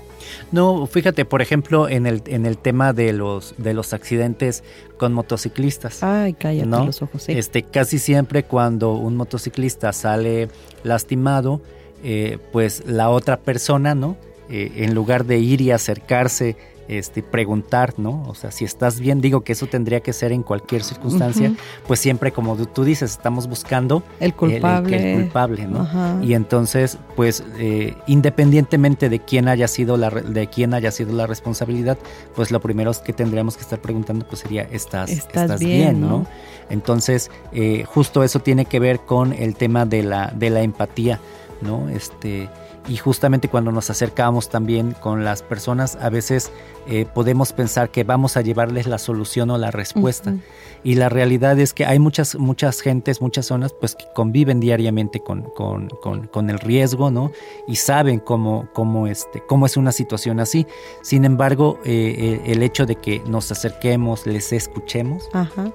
No, 0.52 0.86
fíjate, 0.86 1.26
por 1.26 1.42
ejemplo, 1.42 1.90
en 1.90 2.06
el, 2.06 2.22
en 2.26 2.46
el 2.46 2.58
tema 2.58 2.94
de 2.94 3.14
los, 3.14 3.56
de 3.58 3.74
los 3.74 3.94
accidentes 3.94 4.64
con 4.98 5.14
motociclistas. 5.14 6.04
Ay, 6.04 6.34
cállate 6.34 6.68
¿no? 6.68 6.86
los 6.86 7.02
ojos. 7.02 7.24
Sí. 7.24 7.34
Este, 7.34 7.64
casi 7.64 8.00
siempre 8.00 8.44
cuando 8.44 8.94
un 8.94 9.16
motociclista 9.16 9.94
sale 9.94 10.50
lastimado, 10.84 11.62
eh, 12.04 12.38
pues 12.52 12.84
la 12.86 13.10
otra 13.10 13.38
persona, 13.38 13.96
¿no? 13.96 14.18
Eh, 14.50 14.72
en 14.78 14.94
lugar 14.94 15.26
de 15.26 15.40
ir 15.40 15.60
y 15.62 15.72
acercarse 15.72 16.56
este, 16.88 17.24
preguntar, 17.24 17.94
¿no? 17.98 18.24
O 18.28 18.36
sea, 18.36 18.52
si 18.52 18.66
estás 18.66 19.00
bien, 19.00 19.22
digo 19.22 19.42
que 19.42 19.54
eso 19.54 19.68
tendría 19.68 20.00
que 20.00 20.14
ser 20.14 20.32
en 20.32 20.44
cualquier 20.44 20.84
circunstancia, 20.84 21.50
uh 21.50 21.54
-huh. 21.54 21.58
pues 21.88 22.00
siempre 22.00 22.32
como 22.32 22.56
tú 22.56 22.84
dices, 22.84 23.12
estamos 23.12 23.48
buscando 23.48 24.04
el 24.20 24.34
culpable, 24.34 25.14
el, 25.14 25.22
culpable, 25.22 25.68
¿no? 25.68 25.82
Uh 25.82 25.86
-huh. 25.86 26.26
Y 26.26 26.34
entonces, 26.34 26.98
pues, 27.16 27.44
eh, 27.58 27.96
independientemente 28.08 29.10
de 29.10 29.20
quién 29.20 29.48
haya 29.48 29.68
sido 29.68 29.98
la 29.98 30.10
de 30.10 30.48
quién 30.48 30.74
haya 30.74 30.92
sido 30.92 31.14
la 31.14 31.28
responsabilidad, 31.28 31.98
pues 32.36 32.52
lo 32.52 32.60
primero 32.60 32.92
que 33.04 33.14
tendríamos 33.14 33.58
que 33.58 33.64
estar 33.64 33.80
preguntando, 33.80 34.26
pues 34.28 34.42
sería, 34.42 34.64
¿estás, 34.64 35.10
estás, 35.10 35.44
estás 35.44 35.60
bien, 35.60 35.80
bien, 35.80 36.02
¿no? 36.02 36.08
¿no? 36.10 36.28
Entonces, 36.70 37.32
eh, 37.52 37.84
justo 37.86 38.24
eso 38.24 38.40
tiene 38.40 38.66
que 38.66 38.80
ver 38.80 39.00
con 39.02 39.34
el 39.34 39.56
tema 39.56 39.86
de 39.86 40.04
la, 40.04 40.34
de 40.36 40.50
la 40.50 40.62
empatía, 40.62 41.20
¿no? 41.62 41.90
Este 41.90 42.50
y 42.88 42.98
justamente 42.98 43.50
cuando 43.50 43.72
nos 43.72 43.90
acercamos 43.90 44.50
también 44.50 44.94
con 44.94 45.26
las 45.26 45.44
personas, 45.44 45.98
a 46.02 46.10
veces 46.10 46.52
eh, 46.88 47.06
podemos 47.14 47.54
pensar 47.54 47.90
que 47.90 48.04
vamos 48.04 48.38
a 48.38 48.42
llevarles 48.42 48.88
la 48.88 48.98
solución 48.98 49.50
o 49.52 49.58
la 49.58 49.72
respuesta. 49.72 50.32
Uh 50.32 50.34
-huh. 50.36 50.42
Y 50.84 50.96
la 50.96 51.10
realidad 51.10 51.60
es 51.60 51.74
que 51.74 51.86
hay 51.86 52.00
muchas, 52.00 52.36
muchas 52.36 52.82
gentes, 52.82 53.22
muchas 53.22 53.48
zonas, 53.48 53.74
pues 53.74 53.96
que 53.96 54.06
conviven 54.16 54.60
diariamente 54.60 55.20
con, 55.20 55.42
con, 55.42 55.90
con, 55.90 56.28
con 56.28 56.50
el 56.50 56.60
riesgo, 56.60 57.12
¿no? 57.12 57.32
Y 57.68 57.76
saben 57.76 58.20
cómo, 58.20 58.70
cómo, 58.74 59.08
este, 59.08 59.44
cómo 59.46 59.66
es 59.66 59.76
una 59.76 59.92
situación 59.92 60.40
así. 60.40 60.66
Sin 61.02 61.26
embargo, 61.26 61.80
eh, 61.84 62.42
el 62.46 62.64
hecho 62.64 62.86
de 62.86 62.96
que 62.96 63.22
nos 63.28 63.52
acerquemos, 63.52 64.26
les 64.26 64.54
escuchemos, 64.54 65.28
Ajá 65.34 65.72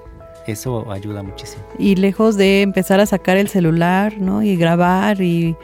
eso 0.46 0.90
ayuda 0.90 1.22
muchísimo. 1.22 1.62
Y 1.78 1.96
lejos 1.96 2.36
de 2.36 2.62
empezar 2.62 3.00
a 3.00 3.06
sacar 3.06 3.36
el 3.36 3.48
celular, 3.48 4.18
¿no? 4.18 4.42
Y 4.42 4.56
grabar 4.56 5.20
y 5.20 5.56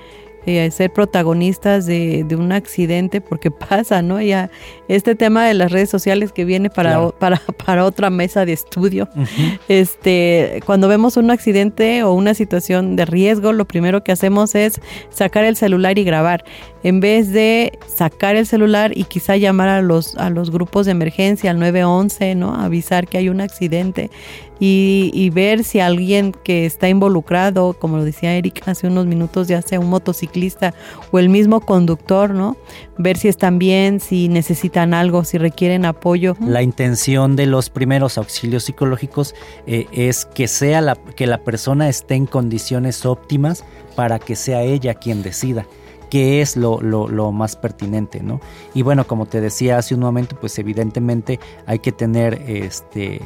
eh, 0.49 0.71
ser 0.71 0.93
protagonistas 0.93 1.87
de, 1.87 2.25
de, 2.27 2.37
un 2.37 2.53
accidente, 2.53 3.21
porque 3.21 3.51
pasa, 3.69 4.03
¿no? 4.03 4.21
Ya 4.21 4.51
este 4.89 5.15
tema 5.15 5.47
de 5.47 5.55
las 5.55 5.71
redes 5.71 5.91
sociales 5.91 6.33
que 6.33 6.45
viene 6.45 6.71
para, 6.71 6.91
claro. 6.91 7.15
para, 7.19 7.43
para 7.67 7.85
otra 7.85 8.11
mesa 8.11 8.45
de 8.45 8.53
estudio. 8.55 9.09
Uh 9.15 9.21
-huh. 9.21 9.59
Este, 9.69 10.61
cuando 10.65 10.89
vemos 10.89 11.17
un 11.17 11.31
accidente 11.31 12.03
o 12.03 12.13
una 12.13 12.35
situación 12.35 12.97
de 12.97 13.05
riesgo, 13.05 13.53
lo 13.53 13.67
primero 13.67 14.03
que 14.03 14.13
hacemos 14.13 14.55
es 14.55 14.81
sacar 15.11 15.45
el 15.45 15.57
celular 15.57 15.99
y 15.99 16.05
grabar. 16.05 16.45
En 16.83 17.01
vez 17.01 17.33
de 17.33 17.79
sacar 17.95 18.37
el 18.37 18.47
celular 18.47 18.97
y 18.97 19.05
quizá 19.05 19.37
llamar 19.37 19.69
a 19.69 19.83
los, 19.83 20.15
a 20.17 20.31
los 20.31 20.51
grupos 20.51 20.87
de 20.87 20.93
emergencia, 20.93 21.51
al 21.51 21.59
911, 21.59 22.35
¿no? 22.37 22.55
Avisar 22.55 23.09
que 23.09 23.19
hay 23.19 23.29
un 23.29 23.41
accidente 23.41 24.11
y, 24.61 25.31
ver 25.31 25.63
si 25.63 25.81
alguien 25.81 26.33
que 26.33 26.67
está 26.67 26.89
involucrado, 26.89 27.75
como 27.75 27.99
lo 27.99 28.05
decía 28.05 28.35
Eric 28.35 28.67
hace 28.67 28.87
unos 28.87 29.07
minutos, 29.07 29.47
ya 29.47 29.63
sea 29.63 29.79
un 29.79 29.89
motociclista 29.89 30.75
o 31.13 31.19
el 31.19 31.29
mismo 31.29 31.61
conductor, 31.61 32.31
¿no? 32.31 32.57
Ver 32.97 33.17
si 33.17 33.29
están 33.29 33.59
bien, 33.59 34.01
si 34.01 34.29
necesitan 34.29 34.95
algo, 34.95 35.25
si 35.25 35.39
requieren 35.39 35.85
apoyo. 35.85 36.37
La 36.41 36.63
intención 36.63 37.37
de 37.37 37.47
los 37.47 37.71
primeros 37.71 38.19
auxilios 38.19 38.65
psicológicos 38.65 39.35
eh, 39.67 39.87
es 39.93 40.25
que 40.25 40.49
sea 40.49 40.81
la, 40.81 40.97
que 40.97 41.27
la 41.27 41.39
persona 41.39 41.89
esté 41.89 42.15
en 42.15 42.27
condiciones 42.27 43.07
óptimas 43.07 43.65
para 43.95 44.19
que 44.19 44.35
sea 44.35 44.63
ella 44.63 44.95
quien 44.95 45.23
decida 45.23 45.67
qué 46.11 46.41
es 46.41 46.57
lo, 46.57 46.81
lo, 46.81 47.33
más 47.33 47.57
pertinente, 47.57 48.23
¿no? 48.23 48.41
Y 48.75 48.83
bueno, 48.83 49.07
como 49.07 49.27
te 49.27 49.41
decía 49.41 49.79
hace 49.79 49.95
un 49.95 50.01
momento, 50.01 50.37
pues 50.41 50.59
evidentemente 50.59 51.39
hay 51.67 51.79
que 51.79 51.93
tener, 51.93 52.43
este, 52.47 53.21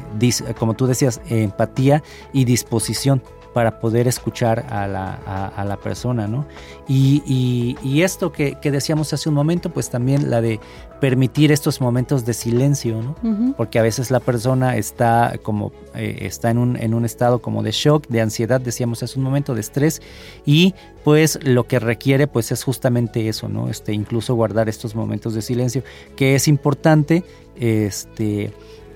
como 0.57 0.73
tú 0.73 0.87
decías, 0.87 1.21
empatía 1.29 2.03
y 2.31 2.45
disposición 2.45 3.21
para 3.53 3.79
poder 3.79 4.07
escuchar 4.07 4.65
a 4.69 4.87
la, 4.87 5.19
a, 5.25 5.47
a 5.47 5.63
la 5.65 5.77
persona, 5.77 6.27
¿no? 6.27 6.45
Y, 6.87 7.21
y, 7.25 7.77
y 7.87 8.01
esto 8.01 8.31
que, 8.31 8.55
que, 8.55 8.71
decíamos 8.71 9.13
hace 9.13 9.29
un 9.29 9.35
momento, 9.35 9.71
pues 9.71 9.89
también 9.89 10.29
la 10.29 10.41
de 10.41 10.59
permitir 10.99 11.51
estos 11.51 11.81
momentos 11.81 12.25
de 12.25 12.33
silencio, 12.33 13.01
¿no? 13.01 13.15
Uh 13.23 13.27
-huh. 13.27 13.55
Porque 13.55 13.77
a 13.77 13.81
veces 13.81 14.09
la 14.09 14.19
persona 14.19 14.75
está 14.77 15.37
como, 15.43 15.71
eh, 15.95 16.19
está 16.21 16.49
en 16.49 16.57
un, 16.57 16.77
en 16.77 16.93
un 16.93 17.05
estado 17.05 17.41
como 17.41 17.61
de 17.61 17.71
shock, 17.71 18.07
de 18.07 18.21
ansiedad, 18.21 18.59
decíamos 18.59 19.03
hace 19.03 19.19
un 19.19 19.25
momento, 19.25 19.53
de 19.53 19.61
estrés, 19.61 20.01
y 20.45 20.73
pues 21.03 21.39
lo 21.43 21.65
que 21.65 21.79
requiere 21.79 22.27
pues 22.27 22.51
es 22.51 22.63
justamente 22.63 23.27
eso, 23.27 23.49
¿no? 23.49 23.69
Este, 23.69 23.93
incluso 23.93 24.33
guardar 24.35 24.67
estos 24.69 24.95
momentos 24.95 25.33
de 25.33 25.41
silencio, 25.41 25.83
que 26.15 26.35
es 26.35 26.47
importante, 26.47 27.23
este, 27.55 28.53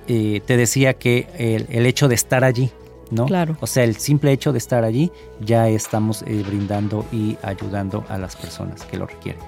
eh, 0.08 0.42
te 0.46 0.58
decía 0.58 0.94
que 0.94 1.28
el, 1.38 1.68
el 1.70 1.86
hecho 1.86 2.08
de 2.08 2.16
estar 2.16 2.44
allí, 2.44 2.72
¿no? 3.12 3.26
Claro. 3.26 3.58
O 3.62 3.68
sea, 3.68 3.84
el 3.84 3.96
simple 3.98 4.32
hecho 4.32 4.52
de 4.52 4.58
estar 4.58 4.84
allí 4.84 5.12
ya 5.40 5.68
estamos 5.68 6.24
eh, 6.24 6.44
brindando 6.46 7.06
y 7.12 7.38
ayudando 7.44 8.04
a 8.10 8.18
las 8.18 8.36
personas 8.36 8.84
que 8.86 8.98
lo 8.98 9.06
requieren. 9.06 9.42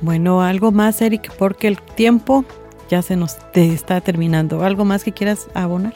Bueno, 0.00 0.42
algo 0.42 0.72
más, 0.72 1.00
Eric, 1.00 1.32
porque 1.38 1.68
el 1.68 1.80
tiempo 1.80 2.44
ya 2.88 3.02
se 3.02 3.16
nos 3.16 3.36
te 3.52 3.72
está 3.72 4.00
terminando. 4.00 4.62
¿Algo 4.62 4.84
más 4.84 5.04
que 5.04 5.12
quieras 5.12 5.48
abonar? 5.54 5.94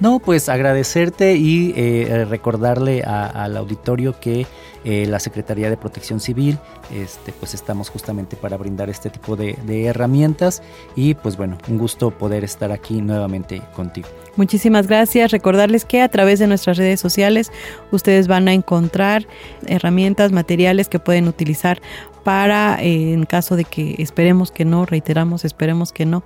No, 0.00 0.18
pues 0.18 0.48
agradecerte 0.48 1.36
y 1.36 1.74
eh, 1.76 2.24
recordarle 2.28 3.02
a, 3.04 3.26
al 3.26 3.56
auditorio 3.56 4.18
que 4.18 4.46
eh, 4.82 5.04
la 5.06 5.20
Secretaría 5.20 5.68
de 5.68 5.76
Protección 5.76 6.20
Civil, 6.20 6.58
este, 6.90 7.32
pues 7.32 7.52
estamos 7.52 7.90
justamente 7.90 8.34
para 8.34 8.56
brindar 8.56 8.88
este 8.88 9.10
tipo 9.10 9.36
de, 9.36 9.58
herramientas 9.84 10.62
y 10.96 11.12
pues 11.12 11.36
bueno, 11.36 11.58
un 11.68 11.76
gusto 11.76 12.10
poder 12.10 12.44
estar 12.44 12.72
aquí 12.72 13.02
nuevamente 13.02 13.60
contigo. 13.76 14.08
Muchísimas 14.36 14.86
gracias. 14.86 15.32
Recordarles 15.32 15.84
que 15.84 16.00
a 16.00 16.08
través 16.08 16.38
de 16.38 16.46
nuestras 16.46 16.78
redes 16.78 16.98
sociales 16.98 17.52
ustedes 17.90 18.26
van 18.26 18.48
a 18.48 18.54
encontrar 18.54 19.26
herramientas, 19.66 20.32
materiales 20.32 20.88
que 20.88 20.98
pueden 20.98 21.28
utilizar 21.28 21.82
para, 22.24 22.82
eh, 22.82 23.12
en 23.12 23.26
caso 23.26 23.56
de 23.56 23.64
que 23.64 23.96
esperemos 23.98 24.50
que 24.50 24.64
no, 24.64 24.86
reiteramos, 24.86 25.44
esperemos 25.44 25.92
que 25.92 26.06
no, 26.06 26.22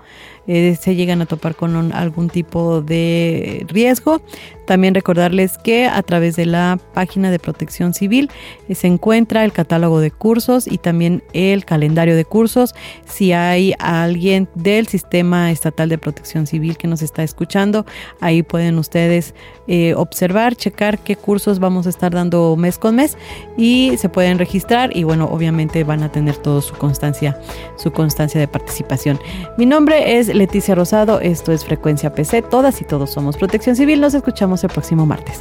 eh, 0.47 0.77
se 0.81 0.95
llegan 0.95 1.23
a 1.23 1.27
topar 1.27 1.55
con 1.55 1.93
algún 1.93 2.29
tipo 2.29 2.83
de 2.83 3.65
riesgo. 3.69 4.21
También 4.67 4.95
recordarles 4.95 5.59
que 5.59 5.87
a 5.87 6.03
través 6.03 6.37
de 6.37 6.47
la 6.47 6.79
página 6.95 7.31
de 7.31 7.39
protección 7.39 7.93
civil 7.93 8.31
eh, 8.69 8.75
se 8.75 8.87
encuentra 8.87 9.45
el 9.45 9.53
catálogo 9.53 10.01
de 10.01 10.11
cursos 10.11 10.67
y 10.67 10.79
también 10.79 11.23
el 11.33 11.65
calendario 11.65 12.17
de 12.17 12.25
cursos. 12.25 12.75
Si 13.05 13.33
hay 13.33 13.75
alguien 13.79 14.49
del 14.55 14.87
sistema 14.87 15.51
estatal 15.51 15.89
de 15.89 15.99
protección 15.99 16.47
civil 16.47 16.77
que 16.77 16.89
nos 16.89 17.03
está 17.03 17.23
escuchando, 17.23 17.85
ahí 18.21 18.43
pueden 18.43 18.79
ustedes 18.79 19.35
eh, 19.67 19.95
observar, 19.95 20.57
checar 20.57 20.99
qué 20.99 21.17
cursos 21.17 21.59
vamos 21.59 21.87
a 21.87 21.91
estar 21.91 22.13
dando 22.13 22.55
mes 22.57 22.79
con 22.79 22.97
mes 22.97 23.17
y 23.57 23.93
se 23.99 24.09
pueden 24.09 24.39
registrar 24.39 24.97
y 24.97 25.05
bueno, 25.05 25.27
obviamente 25.27 25.85
van 25.85 26.03
a 26.03 26.13
tener 26.13 26.37
todo 26.37 26.61
su 26.61 26.75
constancia, 26.75 27.39
su 27.77 27.93
constancia 27.93 28.41
de 28.41 28.49
participación. 28.49 29.19
Mi 29.59 29.67
nombre 29.67 30.19
es 30.19 30.34
Leticia 30.35 30.75
Rosado, 30.75 31.21
esto 31.21 31.53
es 31.53 31.65
Frecuencia 31.65 32.13
PC, 32.13 32.43
todas 32.43 32.81
y 32.81 32.85
todos 32.85 33.11
somos 33.11 33.37
Protección 33.37 33.77
Civil, 33.77 34.01
nos 34.01 34.15
escuchamos 34.15 34.65
el 34.65 34.71
próximo 34.71 35.07
martes. 35.07 35.41